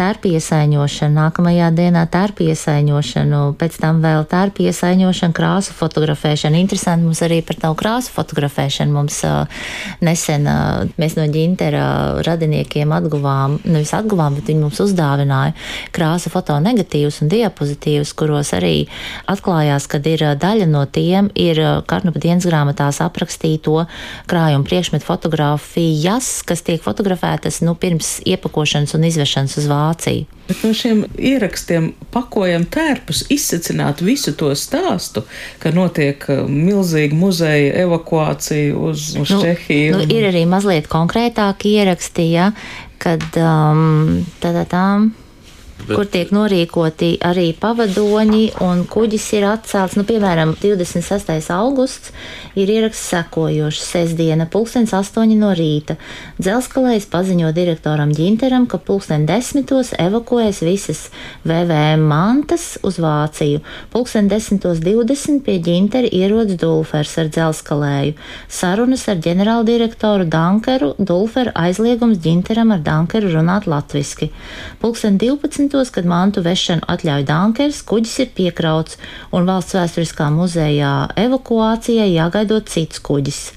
tērpa 0.00 0.30
iesaiņošanu, 0.32 1.12
nākamajā 1.16 1.68
dienā 1.76 2.06
tērpa 2.10 2.46
iesaiņošanu, 2.48 3.40
pēc 3.60 3.76
tam 3.82 4.00
vēl 4.04 4.24
tērpa 4.30 4.64
iesaiņošanu, 4.70 5.36
krāsu 5.36 5.74
fotografēšanu. 5.76 6.56
Interesanti 6.60 7.04
mums 7.04 7.20
arī 7.26 7.40
par 7.44 7.58
tavu 7.60 7.76
krāsu 7.80 8.14
fotografēšanu. 8.14 8.94
Mums 8.96 9.20
uh, 9.28 9.64
nesen 10.04 10.48
uh, 10.48 10.86
mēs 11.00 11.16
no 11.18 11.26
ģintera 11.30 11.84
radiniekiem 12.26 12.94
atguvām, 12.96 13.58
nevis 13.68 13.92
atguvām, 13.96 14.38
bet 14.38 14.48
viņi 14.48 14.64
mums 14.64 14.80
uzdāvināja 14.80 15.52
krāsu 15.96 16.32
fotonegatīvus 16.32 17.20
un 17.24 17.32
diapozitīvus, 17.34 18.14
kuros 18.16 18.54
arī 18.56 18.86
atklājās, 19.30 19.88
ka 19.90 20.00
ir 20.08 20.24
daļa 20.40 20.68
no 20.70 20.86
tiem 20.88 21.28
ir 21.38 21.60
Karnupa 21.90 22.22
dienas 22.22 22.48
grāmatās 22.48 23.02
aprakstīto 23.04 23.84
krājumu 24.30 24.64
priekšmetu 24.68 25.06
fotografijas, 25.06 26.32
kas 26.46 26.64
tiek 26.66 26.80
fotografētas 26.84 27.60
nu, 27.66 27.76
pirms 27.78 28.18
iepakošanas 28.28 28.96
un 28.96 29.08
izvešanas 29.10 29.58
uz 29.60 29.68
vācu. 29.70 29.89
Vāciju. 29.90 30.26
Bet 30.50 30.64
no 30.66 30.72
šiem 30.74 31.04
ierakstiem 31.14 31.92
pakojam 32.10 32.64
tērpus, 32.66 33.24
izsacināt 33.30 34.02
visu 34.02 34.34
to 34.38 34.50
stāstu, 34.58 35.22
ka 35.62 35.70
notiek 35.74 36.24
uh, 36.30 36.42
milzīga 36.50 37.14
muzeja 37.14 37.74
evakuācija 37.84 38.74
uz, 38.74 39.12
uz 39.14 39.30
nu, 39.30 39.40
Čehiju. 39.44 40.00
Nu, 40.00 40.06
ir 40.10 40.30
arī 40.32 40.44
mazliet 40.50 40.90
konkrētāki 40.90 41.76
ieraksti, 41.78 42.26
ja, 42.34 42.50
kad 43.02 43.22
um, 43.38 44.24
tādā 44.42 44.66
tām. 44.70 45.12
Bet... 45.86 45.96
kur 45.96 46.08
tiek 46.10 46.30
norīkoti 46.34 47.14
arī 47.24 47.50
pavadoņi, 47.60 48.42
un 48.64 48.84
kuģis 48.90 49.26
ir 49.38 49.46
atcelts. 49.50 49.96
Nu, 49.98 50.04
piemēram, 50.08 50.54
26. 50.60 51.50
augusts 51.54 52.12
ir 52.58 52.70
ieraksts 52.70 53.10
sekojošs 53.14 53.86
sestdiena, 53.94 54.46
pulkstens 54.50 54.92
8 54.96 55.34
no 55.40 55.52
rīta. 55.56 55.96
Dzelskalējs 56.40 57.08
paziņo 57.12 57.52
direktoram 57.56 58.12
Ginteram, 58.16 58.66
ka 58.70 58.80
pulksten 58.82 59.26
10. 59.28 59.70
evakuēs 60.00 60.62
visas 60.66 61.06
VVM 61.46 62.04
mantas 62.10 62.74
uz 62.86 63.00
Vāciju. 63.02 63.62
Pulksten 63.92 64.28
10.20 64.30 65.40
pie 65.46 65.58
Gintera 65.64 66.10
ierodas 66.10 66.58
Dulfers 66.60 67.16
ar 67.20 67.30
Dzelskalēju. 67.32 68.16
Sarunas 68.50 69.06
ar 69.10 69.20
ģenerāldirektoru 69.24 70.28
Dankeru, 70.30 70.92
Dulferu 70.98 71.54
aizliegums 71.54 72.20
Ginteram 72.22 72.74
ar 72.74 72.84
Dankeru 72.84 73.32
runāt 73.34 73.68
latviski. 73.70 74.30
Pulksten 74.82 75.18
12 75.20 75.69
desmitos, 75.70 75.90
kad 75.94 76.06
mantu 76.06 76.42
vešanu 76.42 76.82
atļauj 76.88 77.24
Dankers, 77.24 77.82
kuģis 77.86 78.18
ir 78.24 78.30
piekrauts 78.34 78.98
un 79.32 79.46
valsts 79.46 79.76
vēsturiskā 79.76 80.30
muzejā 80.34 81.14
evakuācijai 81.16 82.10
jāgaidot 82.10 82.68
cits 82.68 82.98
kuģis. 82.98 83.52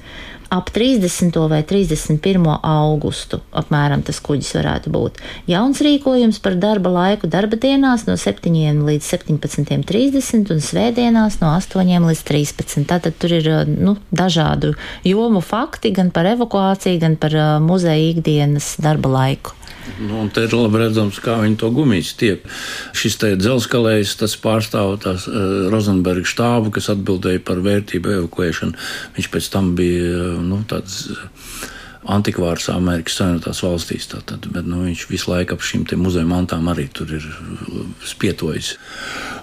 ap 0.54 0.70
30. 0.70 1.34
vai 1.50 1.64
31. 1.64 2.60
augustu. 2.62 3.40
Apmēram 3.58 4.04
tas 4.06 4.20
kuģis 4.22 4.52
varētu 4.54 4.92
būt. 4.94 5.18
Jauns 5.50 5.82
rīkojums 5.82 6.38
par 6.44 6.54
darba 6.54 6.92
laiku 6.94 7.26
darba 7.26 7.58
dienās 7.58 8.06
no 8.06 8.14
7 8.14 8.86
līdz 8.86 9.08
17.30 9.16 10.54
un 10.54 10.62
svētdienās 10.62 11.40
no 11.42 11.56
8 11.58 12.06
līdz 12.06 12.22
13. 12.30 12.86
Tātad 12.86 13.18
tur 13.18 13.34
ir 13.34 13.50
nu, 13.66 13.98
dažādu 14.12 14.76
jomu 15.04 15.42
fakti 15.42 15.90
gan 15.90 16.12
par 16.12 16.30
evakuāciju, 16.36 17.02
gan 17.02 17.18
par 17.18 17.34
muzeja 17.60 18.14
ikdienas 18.14 18.76
darba 18.78 19.10
laiku. 19.10 19.58
Nu, 20.00 20.24
te 20.34 20.46
ir 20.48 20.54
labi 20.56 20.80
redzams, 20.80 21.20
kā 21.24 21.36
viņi 21.42 21.58
to 21.60 21.70
gumiju 21.76 22.06
stiep. 22.08 22.48
Šis 22.96 23.20
te 23.20 23.34
dzelzkalējs, 23.40 24.16
tas 24.22 24.38
pārstāv 24.40 24.96
tās 25.04 25.28
uh, 25.28 25.68
Rozenberga 25.74 26.28
štābu, 26.30 26.72
kas 26.78 26.90
atbildēja 26.94 27.44
par 27.44 27.60
vērtību 27.66 28.18
evakuēšanu. 28.18 28.80
Viņš 29.18 29.32
pēc 29.34 29.52
tam 29.54 29.74
bija 29.80 30.38
nu, 30.44 30.64
tāds. 30.72 31.06
Uh, 31.12 31.72
antikvārs 32.10 32.68
Amerikas 32.74 33.18
Savienotās 33.20 33.62
valstīs. 33.64 34.08
Tātad, 34.12 34.46
bet, 34.52 34.68
nu, 34.68 34.84
viņš 34.88 35.06
visu 35.12 35.32
laiku 35.32 35.56
ap 35.56 35.64
šīm 35.64 35.86
muzeja 36.02 36.28
mantām 36.28 36.68
arī 36.72 36.88
tur 36.92 37.12
ir 37.16 37.24
uh, 37.24 37.84
spietojis. 38.08 38.76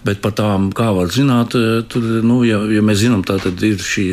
Bet 0.05 0.20
par 0.25 0.35
tām, 0.37 0.70
kā 0.77 0.90
var 0.96 1.11
zināt, 1.12 1.57
uh, 1.59 1.81
tur, 1.88 2.05
nu, 2.27 2.40
ja, 2.46 2.61
ja 2.73 2.85
mēs 2.85 3.03
zinām, 3.05 3.25
tā 3.27 3.38
tad 3.42 3.61
ir, 3.66 3.81
šī, 3.81 4.05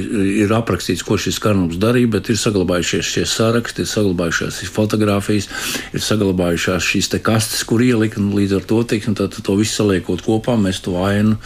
ir 0.44 0.54
aprakstīts, 0.56 1.04
ko 1.06 1.20
šis 1.20 1.40
karnums 1.44 1.80
darīja, 1.82 2.12
bet 2.18 2.32
ir 2.32 2.40
saglabājušies 2.40 3.12
šie 3.16 3.26
saraksti, 3.30 3.84
ir 3.84 3.92
saglabājušās 3.92 4.62
fotogrāfijas, 4.74 5.50
ir 5.96 6.04
saglabājušās 6.04 6.88
šīs 6.88 7.12
kastes, 7.24 7.64
kur 7.68 7.84
ielika. 7.84 8.22
Nu, 8.24 8.36
līdz 8.40 8.58
ar 8.60 8.68
to, 8.68 8.82
teiksim, 8.88 9.16
tā, 9.18 9.28
to 9.32 9.58
visu 9.60 9.82
saliekot 9.82 10.24
kopā, 10.26 10.58
mēs 10.60 10.82
to 10.86 10.96
ainu, 11.02 11.38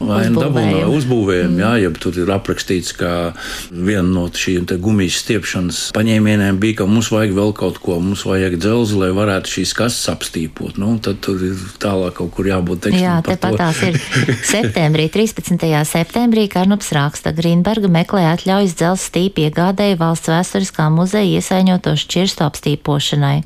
ainu 0.00 0.44
dabūjām, 0.44 0.92
uzbūvējam. 0.92 1.54
Mm. 1.54 1.62
Jā, 1.64 1.72
ja 1.84 1.92
tur 1.96 2.18
ir 2.20 2.32
aprakstīts, 2.34 2.94
ka 2.96 3.32
viena 3.70 4.06
no 4.08 4.26
šīm 4.28 4.68
gumijas 4.82 5.20
stiepšanas 5.24 5.82
paņēmieniem 5.94 6.33
paņēmieniem 6.34 6.58
bija, 6.60 6.78
ka 6.80 6.86
mums 6.88 7.10
vajag 7.12 7.32
vēl 7.34 7.52
kaut 7.54 7.78
ko, 7.82 7.98
mums 8.02 8.24
vajag 8.26 8.56
dzelzi, 8.58 8.96
lai 8.98 9.10
varētu 9.14 9.50
šīs 9.54 9.74
kastes 9.76 10.10
apstīpot. 10.10 10.78
Nu, 10.80 10.98
tad 10.98 11.20
tur 11.22 11.38
ir 11.38 11.58
tālāk 11.78 12.16
kaut 12.18 12.32
kur 12.34 12.46
jābūt 12.48 12.86
tekstam. 12.86 13.02
Jā, 13.02 13.16
tepat 13.24 13.58
tās 13.58 13.82
ir 13.86 13.98
septembrī, 14.54 15.08
13. 15.12 15.58
septembrī 15.86 16.46
Karnups 16.50 16.90
raksta 16.94 17.34
Grīnberga 17.34 17.90
meklē 17.90 18.26
atļaujas 18.32 18.74
dzelzs 18.78 19.10
stīpi 19.10 19.48
iegādēja 19.48 19.98
valsts 20.00 20.32
vēsturiskā 20.32 20.88
muzeja 20.94 21.38
iesaiņoto 21.38 21.94
šķirstu 22.04 22.46
apstīpošanai. 22.48 23.36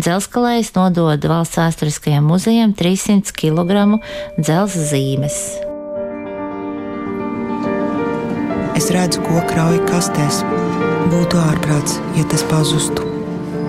Dzelskalējs 0.00 0.74
nodod 0.78 1.26
valsts 1.32 1.58
vēsturiskajam 1.60 2.30
muzejam 2.30 2.76
300 2.78 3.34
kg 3.34 3.98
dzelzs 4.38 4.94
zīmes. 4.94 5.42
Es 8.80 8.86
redzu, 8.94 9.20
ko 9.20 9.42
krauj 9.44 9.76
kastēs. 9.90 10.38
Būtu 11.12 11.36
ārprāts, 11.36 11.98
ja 12.16 12.24
tas 12.32 12.40
pazustu. 12.48 13.04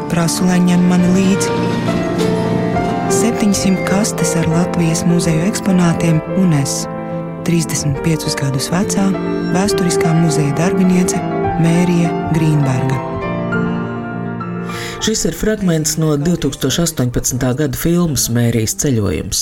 Prasu, 0.08 0.46
lai 0.48 0.62
ņem 0.64 0.86
mani 0.88 1.10
līdzi. 1.18 1.52
700 3.18 3.84
kastes 3.90 4.32
ar 4.40 4.48
Latvijas 4.54 5.04
muzeju 5.10 5.44
eksponātiem 5.52 6.24
un 6.40 6.56
es, 6.62 6.86
35 7.44 8.40
gadus 8.40 8.72
vecā, 8.72 9.12
vēsturiskā 9.52 10.16
muzeja 10.24 10.56
darbiniece 10.64 11.20
Mērija 11.60 12.16
Grīnberga. 12.32 13.11
Šis 15.02 15.24
ir 15.26 15.34
fragments 15.34 15.96
no 15.98 16.12
2018. 16.18 17.56
gada 17.58 17.78
filmas 17.78 18.28
Mērijas 18.30 18.76
ceļojums. 18.84 19.40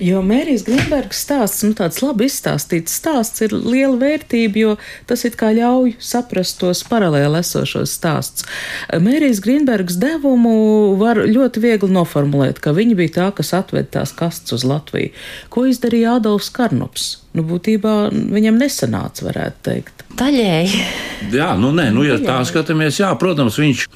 Jo 0.00 0.22
Mērijas 0.24 0.62
Grīnbergas 0.64 1.18
stāsts, 1.26 1.66
nu 1.66 1.76
tāds 1.76 2.00
labi 2.00 2.30
izstāstīts 2.30 2.94
stāsts, 2.96 3.42
ir 3.44 3.52
liela 3.52 3.98
vērtība, 4.00 4.62
jo 4.62 4.70
tas 5.10 5.26
it 5.28 5.36
kā 5.36 5.50
ļauj 5.52 5.98
saprast 6.00 6.56
tos 6.62 6.80
paralēli 6.88 7.42
esošos 7.42 7.92
stāsts. 7.92 8.46
Mērijas 8.88 9.42
Grīnbergas 9.44 10.00
devumu 10.00 10.96
var 11.02 11.20
ļoti 11.28 11.60
viegli 11.60 11.92
noformulēt, 11.92 12.62
ka 12.64 12.72
viņa 12.72 12.96
bija 13.02 13.16
tā, 13.18 13.28
kas 13.36 13.52
atved 13.60 13.92
tās 13.92 14.16
kastes 14.16 14.56
uz 14.56 14.64
Latviju. 14.64 15.12
Ko 15.52 15.68
izdarīja 15.68 16.16
Adolfs 16.22 16.48
Karnops? 16.56 17.18
Nu, 17.32 17.44
būtībā 17.48 18.10
viņam 18.12 18.58
nesanāca, 18.60 19.24
varētu 19.24 19.62
teikt. 19.64 20.02
Daļēji. 20.18 20.80
Jā, 21.32 21.52
nu, 21.56 21.70
nē, 21.72 21.86
nu, 21.94 22.02
ja 22.04 22.18
tā 22.20 22.36
skatāmies, 22.44 22.98
jā, 23.00 23.08
protams, 23.16 23.56
viņš, 23.60 23.86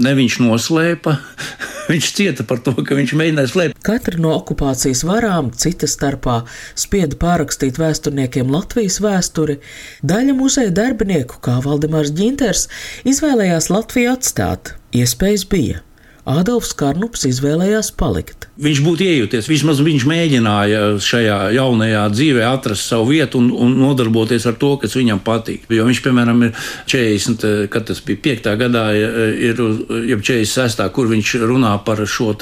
ne 0.00 0.14
viņš 0.16 0.38
noslēpa. 0.46 1.18
Viņš 1.88 2.08
cieta 2.12 2.44
par 2.44 2.58
to, 2.60 2.74
ka 2.84 2.92
viņš 2.98 3.14
mēģināja 3.16 3.48
slēpt. 3.48 3.78
Katra 3.80 4.18
no 4.20 4.34
okupācijas 4.36 5.06
varām, 5.08 5.48
cita 5.56 5.88
starpā, 5.88 6.42
spieda 6.76 7.16
pārrakstīt 7.16 7.80
vēsturniekiem 7.80 8.52
Latvijas 8.52 9.00
vēsturi. 9.00 9.56
Daļa 10.04 10.36
muzeja 10.36 10.74
darbinieku, 10.82 11.40
kā 11.40 11.56
Valdemārs 11.64 12.12
Ģinters, 12.12 12.68
izvēlējās 13.08 13.72
Latviju 13.72 14.12
atstāt. 14.18 14.74
Iespējas 14.92 15.48
bija. 15.48 15.80
Ādolfs 16.28 16.74
Karnups 16.76 17.22
izvēlējās 17.24 17.88
palikt. 17.96 18.48
Viņš 18.60 18.80
būtu 18.84 19.04
iejūties, 19.06 19.46
vismaz 19.48 19.78
viņš 19.84 20.04
mēģināja 20.10 20.80
šajā 21.00 21.36
jaunajā 21.56 22.02
dzīvē 22.12 22.42
atrast 22.48 22.90
savu 22.90 23.14
vietu 23.14 23.40
un, 23.40 23.48
un 23.54 23.76
nodarboties 23.80 24.44
ar 24.50 24.58
to, 24.60 24.74
kas 24.82 24.96
viņam 24.98 25.22
patīk. 25.24 25.64
Jo 25.72 25.86
viņš, 25.88 26.02
piemēram, 26.04 26.44
ir 26.48 26.66
40, 26.90 27.70
kad 27.72 27.88
tas 27.88 28.02
bija 28.04 28.20
5. 28.26 28.50
gadā, 28.60 28.84
ir 28.92 29.56
jau 29.56 30.20
46. 30.20 30.84
kur 30.92 31.08
viņš 31.14 31.34
runā 31.48 31.72
par 31.86 32.04
šo 32.04 32.34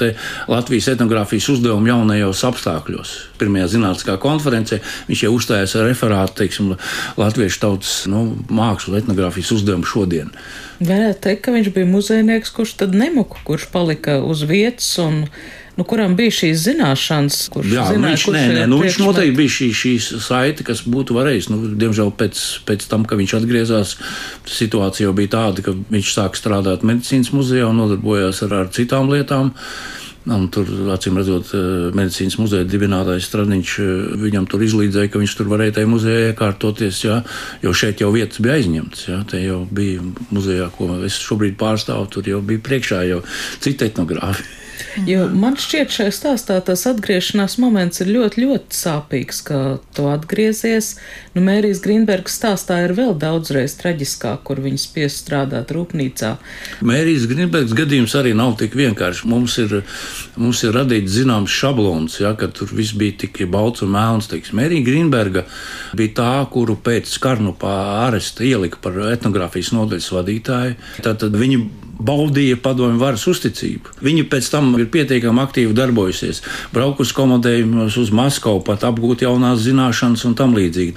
Latvijas 0.51 0.91
etnogrāfijas 0.91 1.47
uzdevumu 1.55 1.93
jaunajos 1.93 2.43
apstākļos. 2.49 3.15
Pirmajā 3.39 3.69
zinātniskā 3.75 4.17
konferencē 4.21 4.81
viņš 5.09 5.23
jau 5.27 5.33
uzstājās 5.37 5.75
ar 5.77 5.87
referātu, 5.89 6.39
teiksim, 6.41 6.73
Latviešu 7.19 7.61
tautas 7.63 7.93
nu, 8.11 8.23
mākslu 8.53 8.97
etnogrāfijas 8.99 9.53
uzdevumu 9.57 9.87
šodien. 9.87 10.33
Varētu 10.81 11.23
teikt, 11.25 11.45
ka 11.45 11.53
viņš 11.55 11.71
bija 11.73 11.89
muzejnieks, 11.89 12.51
kurš 12.53 12.75
tad 12.83 12.97
nemuka, 12.97 13.41
kurš 13.47 13.69
palika 13.73 14.19
uz 14.25 14.43
vietas 14.45 14.91
un 15.01 15.23
nu, 15.77 15.85
kuram 15.85 16.15
bija 16.17 16.33
šīs 16.33 16.63
zināšanas, 16.65 17.37
kurš 17.53 17.73
Jā, 17.75 17.85
zināja, 17.93 18.17
viņš, 18.17 18.25
nē, 18.33 18.43
nē, 18.55 18.63
nu, 18.71 18.79
viņš 18.81 18.97
noteikti 19.03 19.35
bija 19.37 19.53
šī, 19.57 19.67
šīs 19.77 20.07
saite, 20.25 20.65
kas 20.65 20.81
būtu 20.89 21.17
varējis. 21.17 21.51
Nu, 21.53 21.59
diemžēl 21.77 22.09
pēc, 22.17 22.41
pēc 22.67 22.87
tam, 22.89 23.05
kad 23.09 23.21
viņš 23.21 23.35
atgriezās, 23.37 23.93
situācija 24.49 25.09
jau 25.09 25.13
bija 25.17 25.35
tāda, 25.37 25.65
ka 25.65 25.75
viņš 25.77 26.15
sāka 26.15 26.41
strādāt 26.41 26.85
medicīnas 26.87 27.29
muzejā 27.35 27.69
un 27.69 27.81
nodarbojās 27.83 28.41
ar, 28.47 28.57
ar 28.63 28.73
citām 28.73 29.13
lietām. 29.13 29.53
Un 30.27 30.47
tur, 30.51 30.67
acīm 30.91 31.15
redzot, 31.19 31.53
eh, 31.55 31.87
medicīnas 31.95 32.35
muzeja 32.41 32.67
dibinātājs 32.67 33.29
Stradiņš 33.29 33.73
eh, 33.79 33.87
viņam 34.25 34.47
tur 34.51 34.65
izlīdzēja, 34.65 35.11
ka 35.13 35.21
viņš 35.21 35.35
tur 35.39 35.51
varēja 35.53 35.77
tajā 35.77 35.87
muzejā 35.87 36.33
iekārtoties, 36.33 36.99
jā, 37.05 37.21
jo 37.63 37.71
šeit 37.71 38.03
jau 38.03 38.11
vietas 38.11 38.41
bija 38.43 38.57
aizņemtas. 38.59 39.07
Jā, 39.07 39.21
te 39.31 39.41
jau 39.45 39.61
bija 39.71 40.03
muzejā, 40.35 40.67
ko 40.75 40.91
es 41.07 41.19
šobrīd 41.23 41.55
pārstāvu, 41.59 42.09
tur 42.11 42.27
jau 42.27 42.41
bija 42.43 42.63
priekšā 42.69 43.03
jau 43.07 43.23
cita 43.63 43.87
etnogrāfija. 43.87 44.66
Jo 45.07 45.27
man 45.33 45.57
šķiet, 45.59 45.91
šajā 45.93 46.13
stāstā 46.13 46.57
tas 46.65 46.85
atgriešanās 46.89 47.57
moments 47.61 48.01
ir 48.03 48.11
ļoti, 48.13 48.43
ļoti 48.45 48.77
sāpīgs, 48.77 49.41
ka 49.47 49.59
tu 49.95 50.07
atgriezies. 50.11 50.95
Nu, 51.35 51.43
Mērijas 51.45 51.81
Grīnbergas 51.83 52.37
stāstā 52.39 52.79
ir 52.85 52.93
vēl 52.97 53.13
daudzreiz 53.19 53.77
traģiskāk, 53.79 54.43
kur 54.47 54.61
viņa 54.63 54.81
spiež 54.81 55.15
strādāt 55.15 55.73
rūpnīcā. 55.75 56.33
Mērijas 56.87 57.27
Grīnbergas 57.29 57.75
gadījums 57.77 58.15
arī 58.19 58.33
nav 58.37 58.55
tik 58.61 58.77
vienkārši. 58.77 59.27
Mums 59.29 59.57
ir, 59.63 59.79
mums 60.37 60.63
ir 60.65 60.75
radīts 60.77 61.17
zināms 61.19 61.53
šablons, 61.53 62.19
ja, 62.23 62.33
ka 62.37 62.49
tur 62.53 62.71
viss 62.73 62.97
bija 62.97 63.17
tik 63.25 63.43
balts 63.51 63.85
un 63.85 63.93
melns. 63.95 64.29
Mērija 64.57 64.85
Grīnberga 64.87 65.45
bija 65.97 66.15
tā, 66.21 66.31
kuru 66.53 66.77
pēc 66.83 67.17
Karnupā 67.23 67.75
aresta 68.07 68.45
ielika 68.45 68.81
par 68.83 68.97
etnogrāfijas 69.13 69.73
nodaļas 69.75 70.13
vadītāju. 70.17 70.79
Tātad 71.05 71.37
viņa 71.37 71.86
baudīja 71.99 72.57
padomju 72.61 72.99
varas 73.01 73.25
uzticību. 73.29 73.97
Viņi 74.05 74.25
pēc 74.29 74.49
tam 74.53 74.73
ir 74.77 74.89
pietiekami 74.93 75.41
aktīvi 75.43 75.75
darbojusies, 75.77 76.41
braukusi 76.73 77.15
komandējumus 77.17 77.97
uz 78.01 78.11
Maskavu, 78.15 78.61
pat 78.65 78.85
apgūt 78.87 79.23
jaunās 79.25 79.63
zināšanas 79.65 80.25
un 80.29 80.35
tam 80.37 80.55
līdzīgi. 80.57 80.95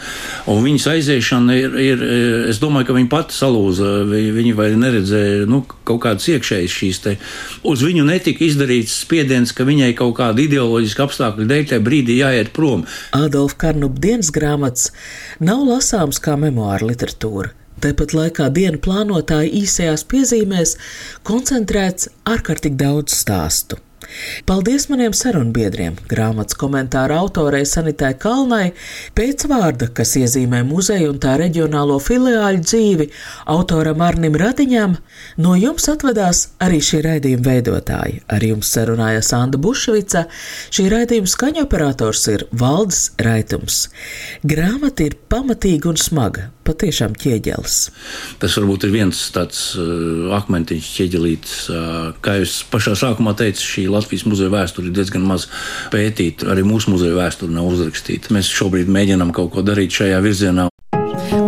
Un 0.50 0.62
viņas 0.64 0.88
aiziešana 0.94 1.56
ir, 1.56 1.78
ir, 1.80 2.04
es 2.52 2.60
domāju, 2.62 2.90
ka 2.90 2.96
viņa 2.96 3.10
pati 3.12 3.36
salūza, 3.36 3.92
viņi 4.10 4.54
vai 4.58 4.70
neredzēja 4.80 5.46
nu, 5.50 5.62
kaut 5.88 6.02
kādas 6.04 6.28
iekšējas 6.34 6.76
šīs 6.80 7.02
te. 7.04 7.16
Uz 7.66 7.84
viņu 7.86 8.04
netika 8.08 8.44
izdarīts 8.46 9.00
spiediens, 9.04 9.54
ka 9.56 9.66
viņai 9.68 9.92
kaut 9.98 10.16
kāda 10.20 10.44
ideoloģiska 10.44 11.06
apstākļa 11.08 11.48
dēļ 11.50 11.70
tajā 11.72 11.84
brīdī 11.86 12.20
jāiet 12.20 12.52
prom. 12.56 12.84
Adolf 13.16 13.56
Karnup 13.60 13.98
dienas 14.02 14.32
grāmatas 14.34 14.90
nav 15.40 15.64
lasāms 15.68 16.20
kā 16.22 16.36
memoāra 16.40 16.92
literatūra. 16.92 17.59
Tāpat 17.80 18.12
laikā 18.16 18.48
dienu 18.56 18.80
plānotāja 18.84 19.48
īsajās 19.62 20.04
piezīmēs 20.10 20.74
koncentrēts 21.24 22.10
ārkārtīgi 22.28 22.76
daudz 22.82 23.16
stāstu. 23.22 23.80
Paldies 24.48 24.86
maniem 24.90 25.12
sarunbiedriem, 25.16 25.96
grāmatas 26.08 26.56
komentāra 26.58 27.18
autorei 27.20 27.66
Sanitai 27.68 28.14
Kalnai, 28.18 28.72
pēc 29.16 29.44
vārda, 29.50 29.90
kas 29.94 30.14
iezīmē 30.20 30.62
muzeju 30.66 31.12
un 31.12 31.20
tā 31.22 31.36
reģionālo 31.40 31.98
filiāļu 32.02 32.64
dzīvi, 32.64 33.08
autoram 33.52 34.00
Arnim 34.04 34.38
Radiņam, 34.40 34.96
no 35.44 35.56
jums 35.58 35.88
atvedās 35.92 36.46
arī 36.64 36.80
šī 36.84 37.02
raidījuma 37.06 37.46
veidotāji. 37.50 38.22
Ar 38.32 38.46
jums 38.46 38.72
sarunājās 38.74 39.32
Anda 39.36 39.60
Bušvica, 39.60 40.26
šī 40.72 40.88
raidījuma 40.92 41.34
skaņoperators 41.34 42.26
ir 42.34 42.46
Valdis 42.50 43.10
Raitums. 43.20 43.82
Grāmata 44.46 45.06
ir 45.06 45.18
pamatīga 45.30 45.92
un 45.92 46.00
smaga, 46.00 46.48
patiešām 46.66 47.14
ķieģelis. 47.20 47.78
Tas 48.40 48.56
varbūt 48.58 48.86
ir 48.88 48.94
viens 48.94 49.22
tāds 49.34 49.62
uh, 49.78 50.30
akmentiņš 50.38 50.90
ķieģelītis, 50.96 51.56
uh, 51.72 52.10
kā 52.24 52.38
jūs 52.40 52.60
pašā 52.72 52.96
sākumā 52.98 53.36
teicat, 53.38 53.62
šī 53.64 53.86
Latvijas 53.92 54.26
muzeja 54.28 54.52
vēsture 54.52 54.88
ir 54.90 54.96
diezgan 54.96 55.26
maz 55.26 55.48
pētīta. 55.92 56.50
Arī 56.52 56.64
mūsu 56.66 56.94
muzeja 56.94 57.16
vēsture 57.18 57.52
nav 57.52 57.68
uzrakstīta. 57.72 58.32
Mēs 58.34 58.50
šobrīd 58.50 58.90
mēģinām 58.90 59.34
kaut 59.36 59.52
ko 59.54 59.66
darīt 59.66 59.94
šajā 59.96 60.20
virzienā. 60.24 60.68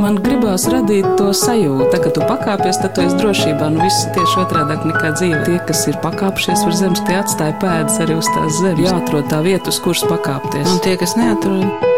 Man 0.03 0.19
gribās 0.23 0.67
radīt 0.71 1.07
to 1.19 1.31
sajūtu, 1.35 1.99
ka 2.03 2.11
tu 2.15 2.23
pakāpies, 2.27 2.79
tad 2.83 2.93
tu 2.97 3.05
esi 3.07 3.17
drošībā. 3.19 3.71
Nu, 3.73 3.83
viss 3.87 4.05
tieši 4.15 4.43
otrādi 4.43 4.77
nekā 4.91 5.15
dzīve. 5.17 5.41
Tie, 5.47 5.57
kas 5.69 5.87
ir 5.91 5.99
pakāpšies 6.03 6.67
uz 6.69 6.83
zemes, 6.83 7.03
tie 7.09 7.17
atstāja 7.23 7.57
pēdas 7.63 7.99
arī 8.05 8.19
uz 8.21 8.29
tās 8.35 8.61
zemes. 8.61 8.85
Jāatrod 8.85 9.31
tā 9.33 9.41
vieta, 9.47 9.73
uz 9.73 9.81
kuras 9.83 10.05
pakāpties. 10.11 10.69
Un 10.75 10.83
tie, 10.85 10.99
kas 11.01 11.17
neatrod, 11.19 11.91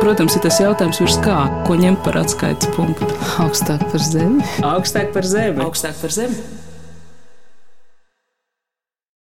Protams, 0.00 0.32
ir 0.32 0.40
tas 0.40 0.56
jautājums, 0.62 0.96
virs 1.02 1.18
kā, 1.20 1.36
ko 1.66 1.74
ņemt 1.76 2.00
par 2.06 2.16
atskaites 2.22 2.70
punktu. 2.72 3.04
augstāk 3.44 3.84
par 3.92 4.00
zemi. 4.00 4.40
Augstāk 4.64 5.12
par 5.12 5.28
zemi. 5.28 5.60
Augstāk 5.60 5.98
par 6.00 6.14
zemi. 6.14 6.38